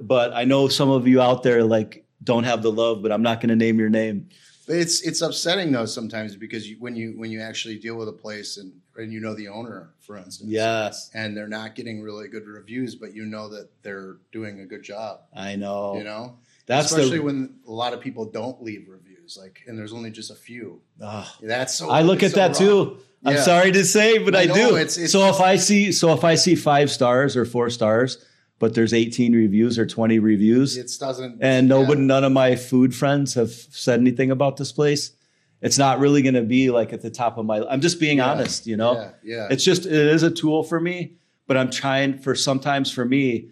[0.00, 3.02] but I know some of you out there like don't have the love.
[3.02, 4.28] But I'm not going to name your name.
[4.66, 8.08] But it's it's upsetting though sometimes because you, when you when you actually deal with
[8.08, 12.00] a place and and you know the owner, for instance, Yes, and they're not getting
[12.02, 15.20] really good reviews, but you know that they're doing a good job.
[15.34, 15.96] I know.
[15.98, 16.36] You know,
[16.66, 17.24] That's especially the.
[17.24, 20.80] when a lot of people don't leave reviews, like, and there's only just a few.
[21.00, 21.26] Ugh.
[21.42, 21.90] That's so.
[21.90, 22.58] I look at so that wrong.
[22.58, 22.98] too.
[23.24, 23.42] I'm Yeah.
[23.42, 24.76] sorry to say, but I, I do.
[24.76, 28.18] it's- it's- so if I see, so if I see five stars or four stars,
[28.58, 31.38] but there's 18 reviews or 20 reviews, It doesn't.
[31.40, 31.74] and yeah.
[31.74, 35.12] nobody, none of my food friends have said anything about this place,
[35.60, 37.62] it's not really going to be like at the top of my.
[37.68, 38.30] I'm just being Yeah.
[38.30, 38.94] honest, you know.
[38.94, 39.48] Yeah, yeah.
[39.50, 41.12] It's just it is a tool for me,
[41.46, 43.48] but I'm trying for sometimes for me,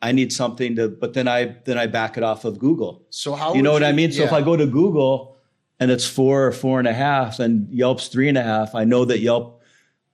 [0.00, 0.88] I need something to.
[0.88, 3.02] But then I then I back it off of Google.
[3.10, 4.12] so how you know what I mean?
[4.12, 4.32] So if.
[4.32, 5.34] I go to Google
[5.80, 8.84] and it's four or four and a half, and Yelp's three and a half, I
[8.84, 9.62] know that Yelp.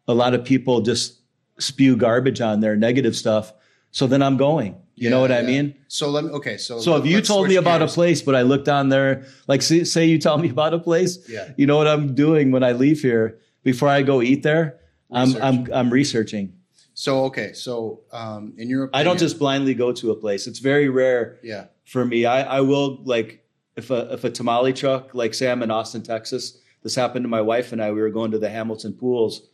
[0.07, 1.21] A lot of people just
[1.59, 3.53] spew garbage on there, negative stuff.
[3.91, 4.77] So then I'm going.
[4.97, 5.75] You know Yeah, what I mean?
[5.89, 6.31] So let me.
[6.33, 7.93] Okay, so So if you told me about gears.
[7.93, 10.79] a place, but I looked on there, like say, say you tell me about a
[10.79, 11.53] place, Yeah.
[11.57, 14.79] you know what I'm doing when I leave here before I go eat there?
[15.11, 16.53] I'm I'm I'm researching.
[16.93, 20.47] So okay, so um, in your, I don't just blindly go to a place.
[20.47, 22.25] It's very rare yeah, for me.
[22.27, 23.44] I, I will like
[23.77, 26.59] if a if a tamale truck, like Sam in Austin, Texas.
[26.83, 27.91] This happened to my wife and I.
[27.93, 29.49] We were going to the Hamilton pools,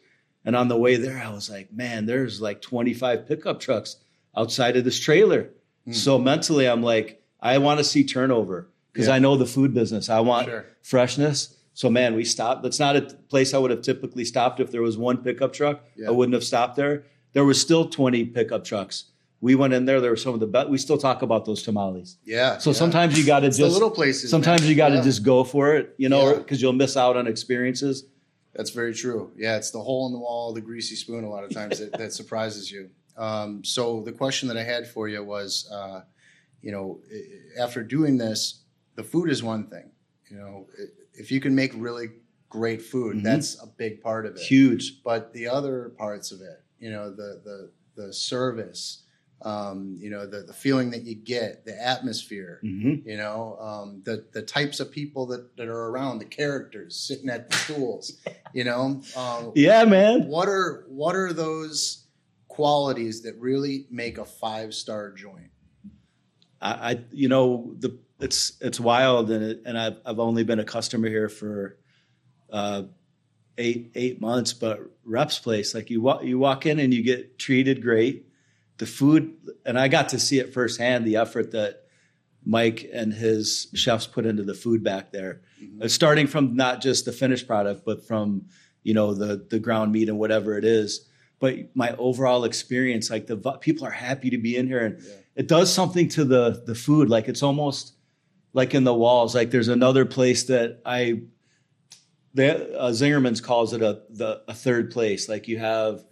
[0.44, 3.96] and on the way there, I was like, man, there's like 25 pickup trucks
[4.36, 5.50] outside of this trailer.
[5.84, 5.92] Hmm.
[5.92, 9.14] So mentally, I'm like, I want to see turnover because Yeah.
[9.14, 10.08] I know the food business.
[10.10, 10.66] I want Sure.
[10.82, 11.56] freshness.
[11.72, 12.62] So man, we stopped.
[12.64, 15.84] That's not a place I would have typically stopped if there was one pickup truck.
[15.96, 16.08] Yeah.
[16.08, 17.04] I wouldn't have stopped there.
[17.32, 19.04] There was still 20 pickup trucks.
[19.42, 20.00] We went in there.
[20.00, 20.68] There were some of the best.
[20.68, 22.18] We still talk about those tamales.
[22.24, 22.58] yeah.
[22.58, 22.76] So yeah.
[22.76, 24.30] sometimes you got to just the little places.
[24.30, 24.70] sometimes man.
[24.70, 25.02] you got to Yeah.
[25.02, 26.38] just go for it, you know, Yeah.
[26.38, 28.04] because you'll miss out on experiences.
[28.54, 29.30] That's very true.
[29.36, 31.24] Yeah, it's the hole in the wall, the greasy spoon.
[31.24, 32.90] A lot of times that, that surprises you.
[33.16, 36.02] Um, so the question that I had for you was, uh,
[36.60, 37.00] you know,
[37.58, 38.62] after doing this,
[38.96, 39.90] the food is one thing.
[40.30, 40.66] You know,
[41.14, 42.08] if you can make really
[42.48, 43.22] great food, Mhm.
[43.22, 44.42] that's a big part of it.
[44.42, 45.02] Huge.
[45.02, 49.02] But the other parts of it, you know, the the the service,
[49.42, 53.04] um, you know, the, the feeling that you get, the atmosphere, Mhm.
[53.06, 57.30] you know, um, the the types of people that, that are around, the characters sitting
[57.30, 58.18] at the stools,
[58.52, 59.00] you know.
[59.16, 60.26] Um, Yeah, man.
[60.28, 62.04] what are what are those
[62.48, 65.50] qualities that really make a five star joint?
[66.60, 70.58] I, I you know the it's it's wild and it, and I've I've only been
[70.58, 71.78] a customer here for
[72.52, 72.82] uh,
[73.56, 77.38] eight eight months, but Reps Place like you walk you walk in and you get
[77.38, 78.26] treated great.
[78.80, 79.34] The food
[79.66, 81.82] and I got to see it firsthand the effort that
[82.46, 85.82] Mike and his chefs put into the food back there, Mhm.
[85.82, 88.46] Uh, starting from not just the finished product, but from
[88.82, 91.06] you know the the ground meat and whatever it is.
[91.40, 95.14] But my overall experience, like the people are happy to be in here and Yeah.
[95.36, 97.92] it does something to the the food like it's almost
[98.54, 101.20] like in the walls like there's another place that i
[102.34, 106.04] the uh, zingerman's calls it a the a third place like you have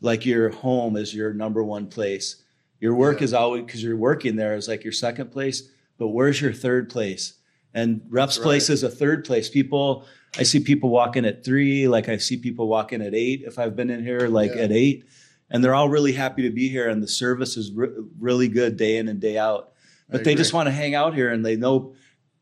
[0.00, 2.42] like your home is your number one place.
[2.80, 3.24] Your work Yeah.
[3.24, 6.90] is always because you're working there is like your second place but where's your third
[6.90, 7.34] place?
[7.72, 9.48] And reps That's place is a third place.
[9.48, 10.04] People
[10.38, 13.74] i see people walking at three like i see people walking at eight if i've
[13.74, 14.62] been in here like Yeah.
[14.64, 15.04] at eight.
[15.48, 17.88] And they're all really happy to be here and the service is re-
[18.18, 19.72] really good day in and day out.
[20.10, 21.94] But they just want to hang out here and they know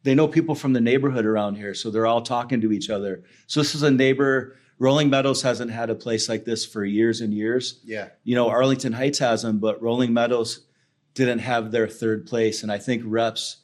[0.03, 3.23] they know people from the neighborhood around here so they're all talking to each other.
[3.47, 7.21] So this is a neighbor rolling meadows hasn't had a place like this for years
[7.21, 10.67] and years Yeah, you know arlington heights has them but rolling meadows
[11.15, 13.59] didn't have their third place and i think reps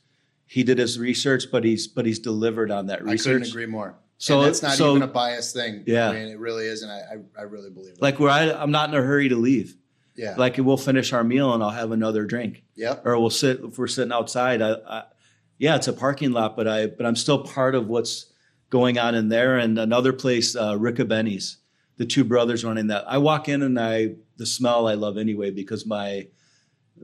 [0.47, 3.21] he did his research but he's but he's delivered on that research.
[3.21, 3.97] I couldn't agree more.
[4.19, 5.85] So- that's not so- even a biased thing.
[5.87, 6.11] Yeah.
[6.11, 6.99] I mean, it really is, and I
[7.39, 8.03] I, I really believe it.
[8.03, 9.77] like where I, i'm not in a hurry to leave
[10.17, 12.97] yeah, like we'll finish our meal and i'll have another drink Yeah.
[13.05, 14.61] or we'll sit if we're sitting outside.
[14.61, 15.03] I, I,
[15.59, 18.27] yeah, it's a parking lot, but I but I'm still part of what's
[18.71, 19.59] going on in there.
[19.59, 21.59] And another place, uh, Ricobene's,
[21.97, 23.05] the two brothers running that.
[23.07, 26.29] I walk in and I the smell I love anyway because my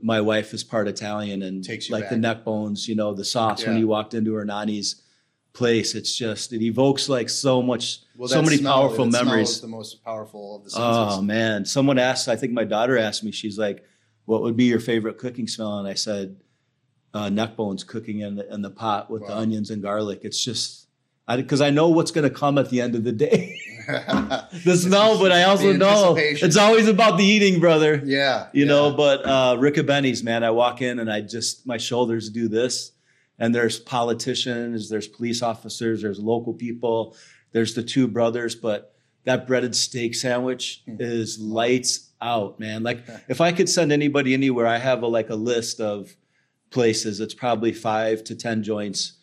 [0.01, 3.75] my wife is part Italian and like the neck bones, you know, the sauce when
[3.75, 3.79] Yeah.
[3.81, 5.01] you walked into her nanny's
[5.53, 5.95] place.
[5.95, 9.59] It's just it evokes like so much, well, so many smell- powerful memories.
[9.61, 11.17] the most powerful of the senses.
[11.17, 12.27] Oh man, someone asked.
[12.27, 13.31] I think my daughter asked me.
[13.31, 13.83] She's like,
[14.25, 16.37] "What would be your favorite cooking smell?" And I said,
[17.15, 20.43] uh, "Neck bones cooking in the in the pot with the onions and garlic." It's
[20.43, 20.86] just
[21.35, 23.59] because I, know what's going to come at the end of the day.
[23.87, 28.01] the smell, but I also know it's always about the eating, brother.
[28.05, 28.67] yeah, You yeah.
[28.69, 32.91] know, but uh, Ricobene's, man, I walk in and I just my shoulders do this,
[33.39, 37.15] and there's politicians, there's police officers, there's local people,
[37.51, 40.95] there's the two brothers, but that breaded steak sandwich Hmm.
[40.99, 42.83] is lights out, man.
[42.83, 46.15] Like if I could send anybody anywhere, I have a, like a list of
[46.71, 47.19] places.
[47.21, 49.13] It's probably five to ten joints.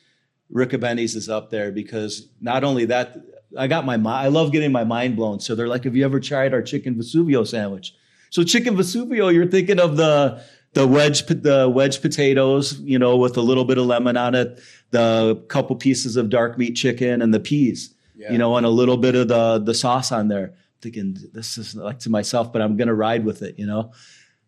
[0.55, 3.17] Ricobene's is up there because not only that,
[3.59, 5.41] I got my I love getting my mind blown.
[5.41, 7.93] So they're like, "Have you ever tried our chicken Vesuvio sandwich?"
[8.31, 10.41] So chicken Vesuvio, you're thinking of the
[10.73, 14.61] the wedge the wedge potatoes, you know, with a little bit of lemon on it,
[14.93, 18.33] the couple pieces of dark meat chicken, and the peas, Yeah.
[18.33, 20.55] you know, and a little bit of the the sauce on there.
[20.81, 23.93] thinking this is like to myself, but I'm gonna ride with it, you know.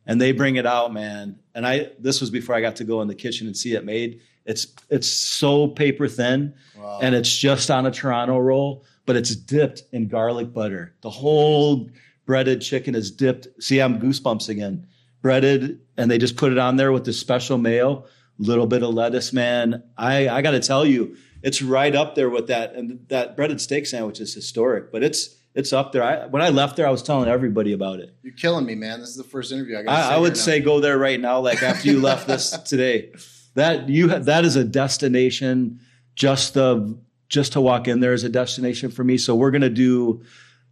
[0.07, 1.37] And they bring it out, man.
[1.55, 3.85] And I this was before I got to go in the kitchen and see it
[3.85, 4.21] made.
[4.47, 7.01] It's it's so paper thin Wow.
[7.03, 10.95] and it's just on a Turano roll, but it's dipped in garlic butter.
[11.03, 11.91] The whole
[12.27, 13.49] breaded chicken is dipped.
[13.61, 14.87] See, I'm goosebumps again.
[15.23, 18.05] Breaded, and they just put it on there with this special mayo,
[18.39, 19.83] little bit of lettuce, man.
[19.99, 22.75] I I got to tell you, it's right up there with that.
[22.75, 26.05] And that breaded steak sandwich is historic, but it's it's up there.
[26.05, 28.15] I, when I left there, I was telling everybody about it.
[28.23, 29.01] You're killing me, man.
[29.01, 29.91] This is the first interview I got.
[30.13, 33.11] I, I would say go there right now, like after you left this today.
[33.57, 35.81] That you ha- that is a destination.
[36.15, 36.97] Just the
[37.29, 39.19] just to walk in there is a destination for me.
[39.19, 40.23] So we're gonna do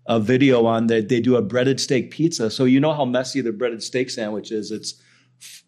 [0.07, 1.09] a video on that.
[1.09, 2.51] They do a breaded steak pizza.
[2.51, 4.71] So you know how messy the breaded steak sandwich is.
[4.71, 5.03] It's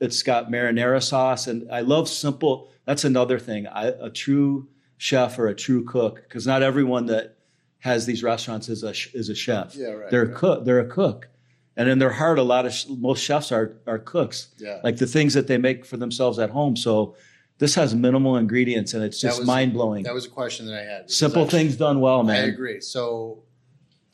[0.01, 2.71] it's got marinara sauce, and I love simple.
[2.85, 3.67] That's another thing.
[3.67, 7.37] I, a true chef or a true cook, because not everyone that
[7.81, 9.75] has these restaurants is a is a chef.
[9.75, 10.11] Yeah, right.
[10.11, 10.37] They're a right.
[10.37, 10.65] cook.
[10.65, 11.29] They're a cook,
[11.77, 14.49] and in their heart, a lot of sh- most chefs are are cooks.
[14.59, 14.81] Yeah.
[14.83, 16.77] Like the things that they make for themselves at home.
[16.77, 17.15] So
[17.59, 20.05] this has minimal ingredients, and it's just was- mind blowing.
[20.05, 21.11] That was a question that I had.
[21.11, 22.45] Simple I- things done well, man.
[22.45, 22.81] I agree.
[22.81, 23.43] So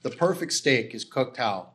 [0.02, 1.70] the perfect steak is cooked how?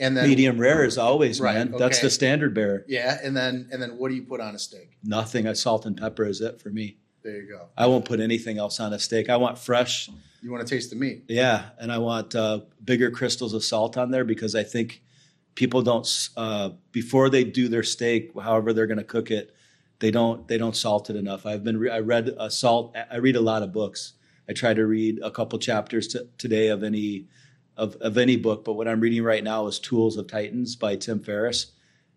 [0.00, 1.74] And then Medium rare is always, Right, man.
[1.78, 2.84] That's the standard bearer.
[2.88, 4.98] Yeah, and then and then what do you put on a steak?
[5.04, 5.46] Nothing.
[5.46, 6.96] A salt and pepper is it for me.
[7.22, 7.68] There you go.
[7.76, 9.30] I won't put anything else on a steak.
[9.30, 10.10] I want fresh.
[10.44, 11.24] You want to taste the meat.
[11.26, 15.02] Yeah, and I want uh, bigger crystals of salt on there because I think
[15.54, 19.56] people don't uh, before they do their steak, however they're going to cook it,
[20.00, 21.46] they don't they don't salt it enough.
[21.46, 22.94] I've been re- I read a salt.
[23.10, 24.12] I read a lot of books.
[24.46, 27.28] I try to read a couple chapters to, today of any
[27.78, 30.96] of, of any book, but what I'm reading right now is Tools of Titans by
[30.96, 31.72] Tim Ferriss.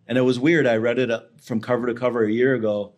[0.05, 0.67] And it was weird.
[0.67, 2.93] I read it uh, from cover to cover a year ago.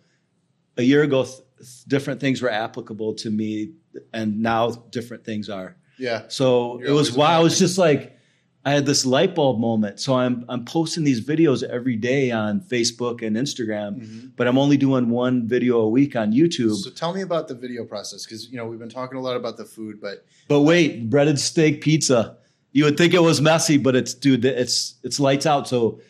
[0.75, 1.39] A year ago, th-
[1.87, 3.73] different things were applicable to me,
[4.13, 5.75] and now different things are.
[5.97, 6.23] Yeah.
[6.27, 7.39] So You're it was wow.
[7.39, 8.15] I was just like,
[8.65, 9.99] I had this light bulb moment.
[9.99, 14.31] So I'm I'm posting these videos every day on Facebook and Instagram, Mhm.
[14.35, 16.75] but I'm only doing one video a week on YouTube.
[16.75, 19.35] So tell me about the video process because you know we've been talking a lot
[19.37, 22.37] about the food, but But wait, breaded steak pizza.
[22.71, 25.67] You would think it was messy, but it's dude, it's it's lights out.
[25.67, 26.01] So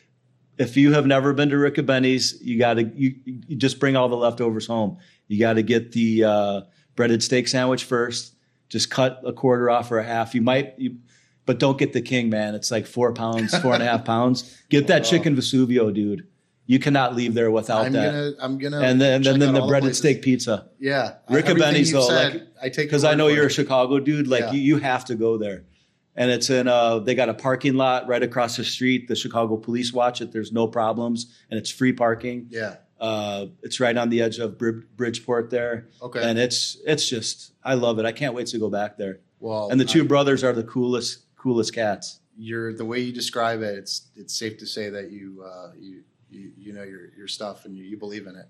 [0.58, 3.16] if you have never been to Ricobene's, you got to you,
[3.48, 4.98] you just bring all the leftovers home.
[5.30, 6.62] You got to get the uh,
[7.00, 8.34] breaded steak sandwich first.
[8.68, 10.36] Just cut a quarter off or a half.
[10.36, 10.98] You might, you,
[11.46, 12.56] but don't get the king, man.
[12.56, 14.62] It's like four pounds, four and a half pounds.
[14.70, 15.10] Get that Wow.
[15.10, 16.28] chicken Vesuvio, dude.
[16.66, 18.12] You cannot leave there without I'm that.
[18.12, 20.68] gonna I'm gonna and then, and then out the breaded steak pizza.
[20.78, 23.50] Yeah, Everything you've though, said, like- I take because I know you're a.
[23.50, 24.28] Chicago dude.
[24.28, 24.52] Like Yeah.
[24.52, 25.64] you, you have to go there,
[26.18, 29.08] and it's in uh they got a parking lot right across the street.
[29.08, 30.32] The Chicago police watch it.
[30.34, 32.48] There's no problems, and it's free parking.
[32.52, 32.76] Yeah.
[33.00, 36.22] Uh, it's right on the edge of Brid- Bridgeport there, Okay.
[36.22, 38.06] and it's it's just I love it.
[38.06, 39.20] I can't wait to go back there.
[39.40, 42.20] well, And the two I- brothers are the coolest coolest cats.
[42.38, 43.78] you're the way you describe it.
[43.78, 47.66] It's it's safe to say that you uh, you, you you know your your stuff
[47.66, 48.46] and you, you believe in it.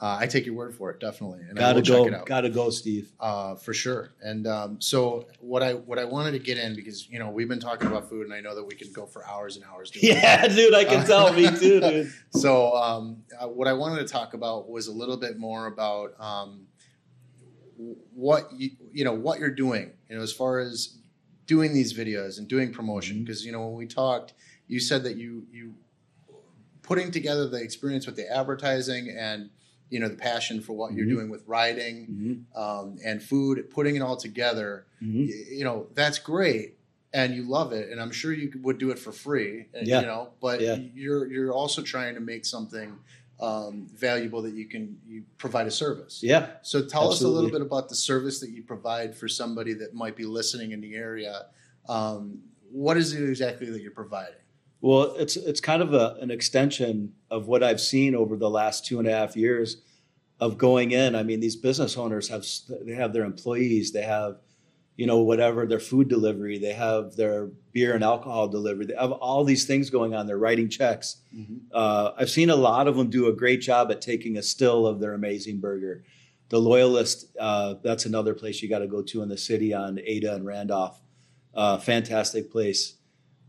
[0.00, 2.26] Uh, I take your word for it, definitely, and Gotta go, check it out.
[2.26, 3.10] gotta go, Steve.
[3.18, 4.10] uh, for sure.
[4.22, 7.48] And um, so what I what I wanted to get in because you know we've
[7.48, 9.90] been talking about food, and I know that we can go for hours and hours.
[9.90, 10.06] Doing.
[10.14, 11.32] Yeah, dude, I can Uh, tell.
[11.32, 12.12] Me too, dude.
[12.30, 16.12] So um, uh, what I wanted to talk about was a little bit more about
[16.20, 16.66] um,
[18.14, 19.92] what you you know what you're doing.
[20.08, 20.98] You know, as far as
[21.46, 24.34] doing these videos and doing promotion, because you know when we talked,
[24.66, 25.74] you said that you you
[26.86, 29.50] putting together the experience with the advertising and
[29.90, 31.10] you know the passion for what you're Mhm.
[31.10, 31.96] doing with writing
[32.54, 34.84] Mhm, um, and food, putting it all together.
[35.02, 35.28] mhm.
[35.28, 36.72] y- You know that's great.
[37.12, 39.66] And you love it, and I'm sure you would do it for free.
[39.72, 40.00] and, Yeah.
[40.00, 40.76] You know, but Yeah.
[40.94, 42.98] you're you're also trying to make something
[43.38, 46.22] um, valuable that you can you provide a service.
[46.22, 46.42] Yeah.
[46.62, 49.92] So tell us a little bit about the service that you provide for somebody that
[49.92, 51.46] might be listening in the area.
[51.86, 54.40] Um, what is it exactly that you're providing?
[54.80, 58.86] Well, it's it's kind of a, an extension of what I've seen over the last
[58.86, 59.78] two and a half years
[60.38, 61.14] of going in.
[61.14, 62.46] I mean, these business owners have
[62.84, 64.38] they have their employees, they have
[64.96, 69.12] you know whatever their food delivery, they have their beer and alcohol delivery, they have
[69.12, 70.26] all these things going on.
[70.26, 71.16] They're writing checks.
[71.72, 74.86] Uh, I've seen a lot of them do a great job at taking a still
[74.86, 76.04] of their amazing burger.
[76.48, 79.98] The Loyalist, uh, that's another place you got to go to in the city on
[79.98, 81.00] Ada and Randolph.
[81.54, 82.95] Uh, fantastic place.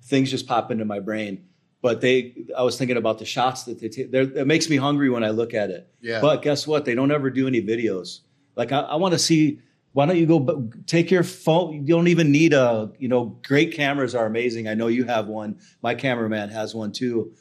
[0.08, 1.45] Things just pop into my brain.
[1.82, 4.12] But they, I was thinking about the shots that they take.
[4.12, 5.88] It makes me hungry when I look at it.
[6.01, 6.22] Yeah.
[6.22, 6.86] But guess what?
[6.86, 8.22] They don't ever do any videos.
[8.55, 9.60] Like I, I want to see.
[9.93, 11.74] Why don't you go take your phone?
[11.74, 12.91] You don't even need a.
[12.97, 14.68] You know, great cameras are amazing.
[14.68, 15.60] I know you have one.
[15.82, 17.34] My cameraman has one too.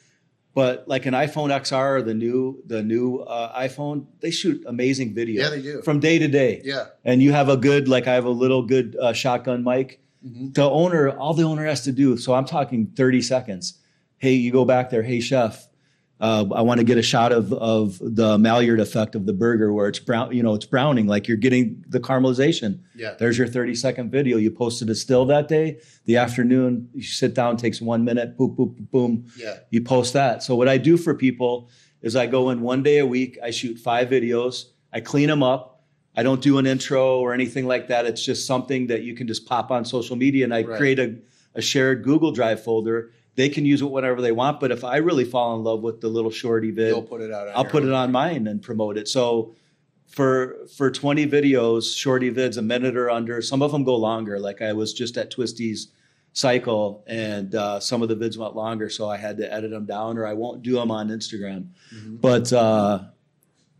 [0.53, 5.13] But like an iPhone XR or the new the new uh, iPhone, they shoot amazing
[5.13, 5.81] video yeah, they do.
[5.83, 6.61] from day to day.
[6.63, 6.85] yeah.
[7.05, 10.53] And you have a good like I have a little good uh, shotgun mic Mhm.
[10.53, 13.79] the owner, all the owner has to do, so I'm talking 30 seconds.
[14.17, 15.03] Hey, you go back there.
[15.03, 15.67] Hey, chef,
[16.19, 19.71] uh, I want to get a shot of of the Maillard effect of the burger,
[19.71, 20.35] where it's brown.
[20.35, 22.79] You know, it's browning, like you're getting the caramelization.
[22.95, 23.13] Yeah.
[23.19, 24.37] There's your 30 second video.
[24.37, 25.77] You posted a still that day.
[26.05, 28.35] The afternoon, you sit down, takes one minute.
[28.37, 29.25] Boop, boop, boop, boom.
[29.37, 29.57] Yeah.
[29.69, 30.41] You post that.
[30.41, 31.69] So what I do for people
[32.01, 33.37] is I go in one day a week.
[33.43, 34.65] I shoot five videos.
[34.91, 35.76] I clean them up.
[36.17, 38.05] I don't do an intro or anything like that.
[38.07, 40.77] It's just something that you can just pop on social media, and I Right.
[40.77, 41.15] create a,
[41.53, 43.11] a shared Google Drive folder.
[43.35, 44.59] They can use it whenever they want.
[44.59, 47.31] But if I really fall in love with the little shorty vid, You'll put it
[47.31, 47.47] out.
[47.49, 47.89] I'll put own.
[47.89, 49.07] it on mine and promote it.
[49.07, 49.53] So
[50.07, 53.39] for for 20 videos, shorty vids, a minute or under.
[53.43, 54.39] Some of them go longer.
[54.39, 55.89] Like I was just at Twisty's
[56.33, 59.85] cycle, and uh, some of the vids went longer, so I had to edit them
[59.85, 61.67] down, or I won't do them on Instagram.
[61.93, 62.21] Mhm.
[62.21, 63.03] But uh,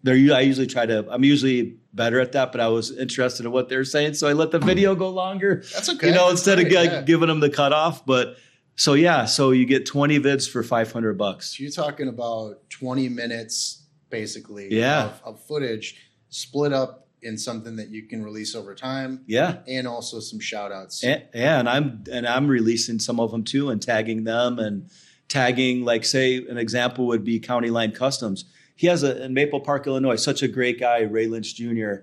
[0.08, 1.06] they're u- I usually try to.
[1.12, 4.34] I'm usually better at that, but I was interested in what they're saying, so I
[4.34, 6.08] let the video go longer That's okay.
[6.08, 7.02] you know, That's instead of great, like, yeah.
[7.02, 8.06] giving them the cutoff.
[8.06, 8.38] But
[8.76, 11.58] so yeah, so you get 20 vids for 500 bucks.
[11.58, 15.06] So you're talking about 20 minutes basically Yeah.
[15.06, 15.98] of, of footage
[16.30, 20.72] split up in something that you can release over time Yeah, and also some shout
[20.72, 21.04] outs.
[21.04, 24.90] and, yeah, and I'm and I'm releasing some of them too, and tagging them and
[25.28, 28.46] tagging like say an example would be County Line Customs.
[28.78, 31.96] He has a in Maple Park, Illinois, such a great guy, Ray Lynch Jr.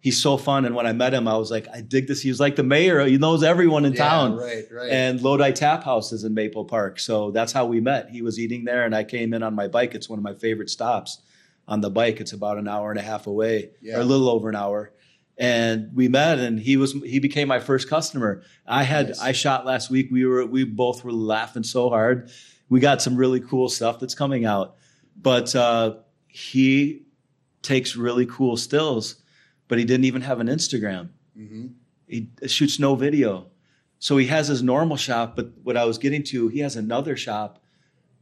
[0.00, 2.20] He's so fun, and when I met him, I was like, I dig this.
[2.20, 4.36] He was like the mayor; he knows everyone in Yeah, town.
[4.36, 4.90] Right, right.
[4.90, 6.98] And Lodi Tap House is in Maple Park.
[7.00, 8.10] So that's how we met.
[8.10, 9.94] He was eating there, and I came in on my bike.
[9.94, 11.22] It's one of my favorite stops
[11.68, 12.20] on the bike.
[12.20, 13.96] It's about an hour and a half away, Yeah.
[13.96, 14.92] or a little over an hour.
[15.38, 19.20] and we met and he was he became my first customer i had Nice.
[19.20, 22.30] i shot last week we were we both were laughing so hard
[22.68, 24.76] we got some really cool stuff that's coming out
[25.20, 25.96] but uh
[26.36, 27.02] he
[27.62, 29.22] takes really cool stills
[29.68, 31.66] but he didn't even have an instagram hmm
[32.08, 33.46] he shoots no video
[34.00, 37.16] so he has his normal shop but what i was getting to he has another
[37.16, 37.60] shop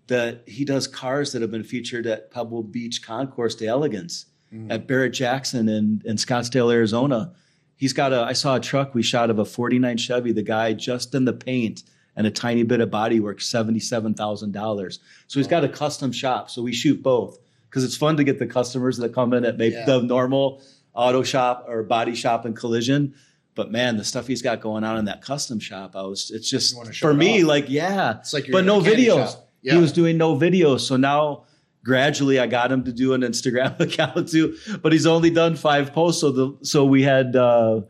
[0.08, 4.70] that he does cars that have been featured at pebble beach concours d'elegance Mm-hmm.
[4.70, 7.32] at Barrett Jackson in, in Scottsdale, Arizona.
[7.76, 10.30] He's got a, I saw a truck we shot of a 49 Chevy.
[10.32, 11.84] The guy just in the paint
[12.16, 14.98] and a tiny bit of bodywork, $77,000.
[15.26, 16.50] So he's got a custom shop.
[16.50, 17.38] So we shoot both
[17.72, 19.86] because it's fun to get the customers that come in at maybe Yeah.
[19.86, 20.60] the normal
[20.92, 23.14] auto shop or body shop and collision.
[23.54, 26.50] But man, the stuff he's got going on in that custom shop, I was, it's
[26.50, 27.48] just You wanna show for me, off.
[27.48, 29.36] like, yeah, It's like but no videos.
[29.62, 29.74] Yeah.
[29.74, 30.80] He was doing no videos.
[30.80, 31.44] So now
[31.82, 35.92] gradually I got him to do an Instagram account too, but he's only done five
[35.94, 36.20] posts.
[36.20, 37.80] So the so we had uh,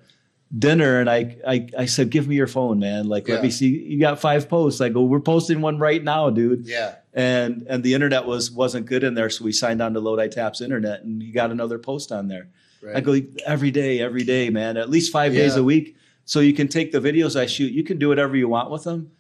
[0.56, 3.08] dinner and I, I I said, give me your phone, man.
[3.08, 3.68] Like let me see.
[3.68, 4.80] You got five posts.
[4.80, 6.66] I go, we're posting one right now, dude.
[6.66, 6.96] yeah.
[7.14, 10.28] And and the internet was wasn't good in there, so we signed on to Lodi
[10.28, 12.48] Taps Internet, and he got another post on there.
[12.82, 12.96] Right.
[12.96, 15.96] I go every day, every day, man, at least five days a week.
[16.24, 18.84] So you can take the videos I shoot, you can do whatever you want with
[18.84, 19.10] them.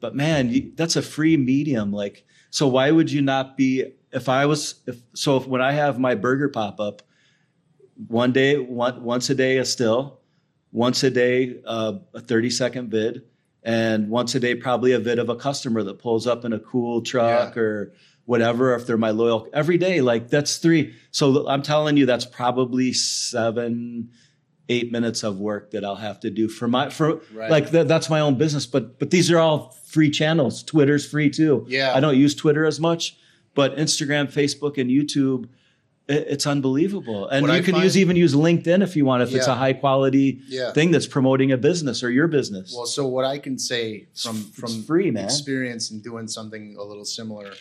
[0.00, 1.92] But man, you, that's a free medium.
[1.92, 3.92] Like, so why would you not be?
[4.12, 7.02] If I was, if so, if when I have my burger pop up,
[8.08, 10.20] one day, one, once a day a still,
[10.72, 13.22] once a day uh, a thirty second vid,
[13.62, 16.58] and once a day probably a vid of a customer that pulls up in a
[16.58, 17.92] cool truck or
[18.24, 18.74] whatever.
[18.74, 20.94] If they're my loyal, every day, like that's three.
[21.10, 24.10] So I'm telling you, that's probably seven,
[24.68, 27.50] eight minutes of work that I'll have to do for my for Right.
[27.50, 28.66] like that, that's my own business.
[28.66, 30.62] But but these are all free channels.
[30.62, 31.64] Twitter's free too.
[31.68, 31.92] Yeah.
[31.94, 33.16] I don't use Twitter as much,
[33.54, 35.48] but Instagram, Facebook, and YouTube.
[36.10, 39.04] It- It's unbelievable, and What you I can find- use even use LinkedIn if you
[39.04, 40.72] want, if it's a high quality Yeah.
[40.72, 42.72] thing that's promoting a business or your business.
[42.76, 45.24] Well, so what I can say from It's from free, man.
[45.24, 47.52] experience and doing something a little similar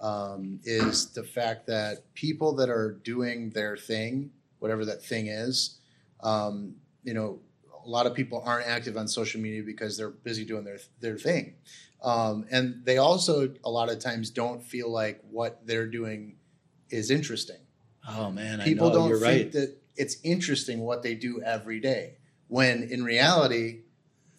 [0.00, 4.30] um, is the fact that people that are doing their thing,
[4.60, 5.78] whatever that thing is,
[6.20, 7.40] um, you know,
[7.84, 11.16] a lot of people aren't active on social media because they're busy doing their their
[11.18, 11.54] thing,
[12.02, 16.36] um, and they also a lot of times don't feel like what they're doing
[16.90, 17.58] is interesting
[18.06, 19.52] oh man, people I know, don't you're think right.
[19.52, 22.14] that it's interesting what they do every day
[22.46, 23.80] when in reality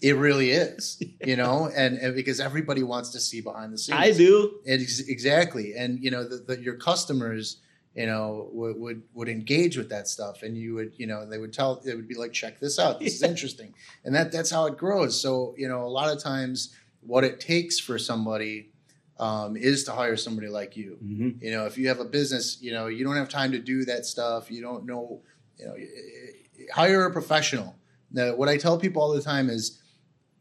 [0.02, 4.00] it really is you know and, and because everybody wants to see behind the scenes
[4.00, 4.60] I do.
[4.66, 7.58] Ex- exactly and you know the, the, your customers
[7.96, 11.38] you know would, would would engage with that stuff and you would you know they
[11.38, 13.74] would tell they would be like check this out this is interesting
[14.06, 17.40] and that that's how it grows so you know a lot of times what it
[17.40, 18.70] takes for somebody
[19.20, 21.42] um, is to hire somebody like you Mhm.
[21.42, 23.86] you know, if you have a business, you know, you don't have time to do
[23.86, 24.50] that stuff.
[24.50, 25.22] You don't know,
[25.58, 25.76] you know,
[26.74, 27.76] hire a professional.
[28.12, 29.80] Now, what I tell people all the time is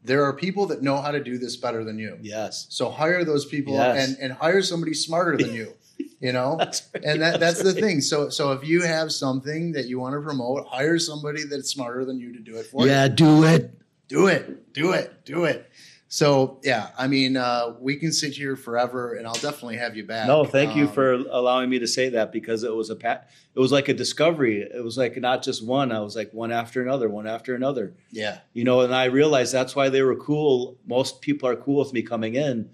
[0.04, 2.18] there are people that know how to do this better than you.
[2.22, 4.08] Yes, So hire those people Yes.
[4.08, 5.74] and, and hire somebody smarter than you,
[6.20, 6.56] you know?
[6.58, 7.04] that's right.
[7.04, 8.00] And that, that's the thing.
[8.00, 12.04] So, so if you have something that you want to promote, hire somebody that's smarter
[12.04, 13.74] than you to do it for you yeah, do it.
[14.08, 15.68] do it, do it, do it.
[16.10, 20.04] So yeah, I mean, uh, we can sit here forever, and I'll definitely have you
[20.06, 20.26] back.
[20.26, 23.28] No, thank you Um, for allowing me to say that because it was a pat.
[23.54, 24.62] It was like a discovery.
[24.62, 25.92] It was like not just one.
[25.92, 27.94] I was like one after another, one after another.
[28.10, 30.78] yeah, You know, and I realized that's why they were cool.
[30.86, 32.70] Most people are cool with me coming in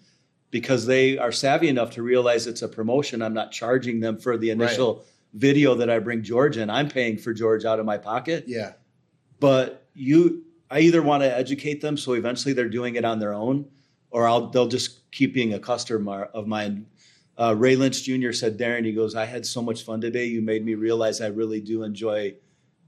[0.53, 3.21] because they are savvy enough to realize it's a promotion.
[3.21, 6.71] I'm not charging them for the initial video that I bring George in.
[6.71, 8.45] I'm paying for George out of my pocket.
[8.47, 8.75] yeah,
[9.41, 13.35] But you, I either want to educate them so eventually they're doing it on their
[13.35, 13.67] own,
[14.11, 16.87] or I'll they'll just keep being a customer of mine.
[17.37, 18.31] Uh, Ray Lynch Jr.
[18.33, 20.25] said, Darren, he goes, I had so much fun today.
[20.27, 22.35] You made me realize I really do enjoy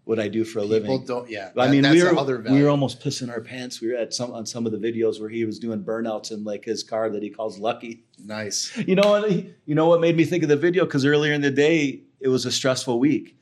[0.05, 1.05] what I do for a people living.
[1.05, 1.29] don't.
[1.29, 3.81] Yeah, I that- mean, we were other we were almost pissing our pants.
[3.81, 6.45] We were at some on some of the videos where he was doing burnouts in
[6.45, 8.05] like his car that he calls Lucky.
[8.25, 8.77] nice.
[8.87, 9.31] You know what?
[9.31, 12.29] You know what made me think of the video because earlier in the day it
[12.29, 13.37] was a stressful week,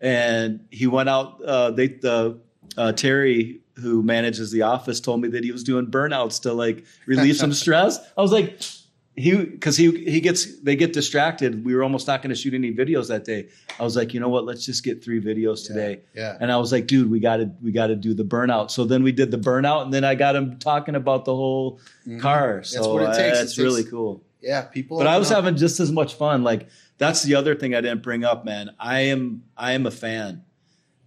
[0.00, 1.40] and he went out.
[1.42, 2.40] Uh, they the
[2.76, 6.84] uh, Terry who manages the office told me that he was doing burnouts to like
[7.06, 7.98] relieve some stress.
[8.16, 8.60] I was like.
[9.20, 11.64] He because he he gets they get distracted.
[11.64, 13.48] We were almost not going to shoot any videos that day.
[13.76, 14.44] I was like, you know what?
[14.44, 16.02] Let's just get three videos today.
[16.14, 18.70] Yeah, And I was like, dude, we got to we got to do the burnout.
[18.70, 21.80] So then we did the burnout, and then I got him talking about the whole
[22.06, 22.20] Mhm.
[22.20, 22.62] car.
[22.62, 23.40] So that's what it uh, takes.
[23.40, 24.22] It's It really takes- cool.
[24.40, 24.60] yeah.
[24.62, 26.44] People, But I was having just as much fun.
[26.44, 26.68] Like
[26.98, 28.70] that's the other thing I didn't bring up, man.
[28.78, 30.42] I am I am a fan.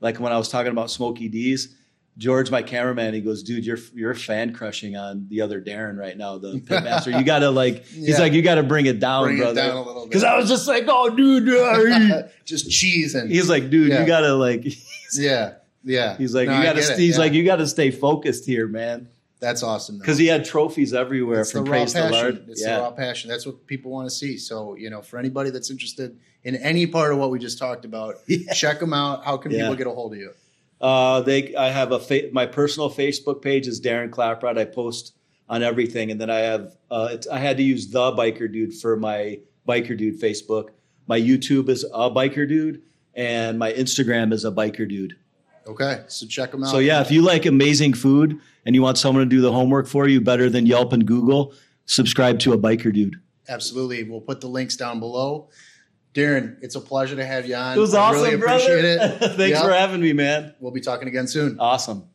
[0.01, 1.78] Like when I was talking about Smokey D's,
[2.18, 6.18] George, my cameraman, he goes, "Dude, you're you're fan crushing on the other Darren right
[6.18, 7.18] now, the pitmaster.
[7.18, 8.20] You got to like." He's Yeah.
[8.20, 10.24] like, "You got to bring it down, bring it brother." down a little bit Because
[10.24, 11.45] I was just like, "Oh, dude."
[12.45, 14.01] just cheese and He's like, "Dude, Yeah.
[14.01, 14.66] you got to like."
[15.14, 15.53] yeah,
[15.84, 16.18] Yeah.
[16.18, 16.95] He's like, No, you got to.
[16.95, 17.20] He's yeah.
[17.20, 19.07] like, you got to stay focused here, man.
[19.39, 19.97] That's awesome.
[19.97, 22.45] Because he had trophies everywhere It's from raw Praise the passion.
[22.49, 22.76] It's yeah.
[22.76, 23.30] the raw passion.
[23.32, 24.38] That's what people want to see.
[24.38, 27.84] So, you know, for anybody that's interested in any part of what we just talked
[27.84, 28.16] about,
[28.53, 29.26] check them out.
[29.26, 30.34] How can people get a hold of you?
[30.82, 34.57] Uh, they, I have a fa- my personal Facebook page is Darren Claprod.
[34.57, 35.15] I post
[35.47, 38.73] on everything, and then I have uh, it's, I had to use the Biker Dude
[38.73, 40.69] for my Biker Dude Facebook.
[41.07, 42.82] My YouTube is a Biker Dude,
[43.13, 45.15] and my Instagram is a Biker Dude.
[45.67, 46.03] Okay.
[46.07, 46.71] So check them out.
[46.71, 49.88] So yeah, if you like amazing food and you want someone to do the homework
[49.88, 51.53] for you better than Yelp and Google,
[51.86, 53.17] subscribe to a Biker Dude.
[53.47, 54.03] Absolutely.
[54.03, 55.49] We'll put the links down below.
[56.14, 57.78] Darren, it's a pleasure to have you on.
[57.78, 58.64] It was I awesome, really brother.
[58.64, 59.18] appreciate it.
[59.38, 59.64] Thanks Yeah.
[59.64, 60.53] for having me, man.
[60.59, 61.57] We'll be talking again soon.
[61.59, 62.05] Awesome.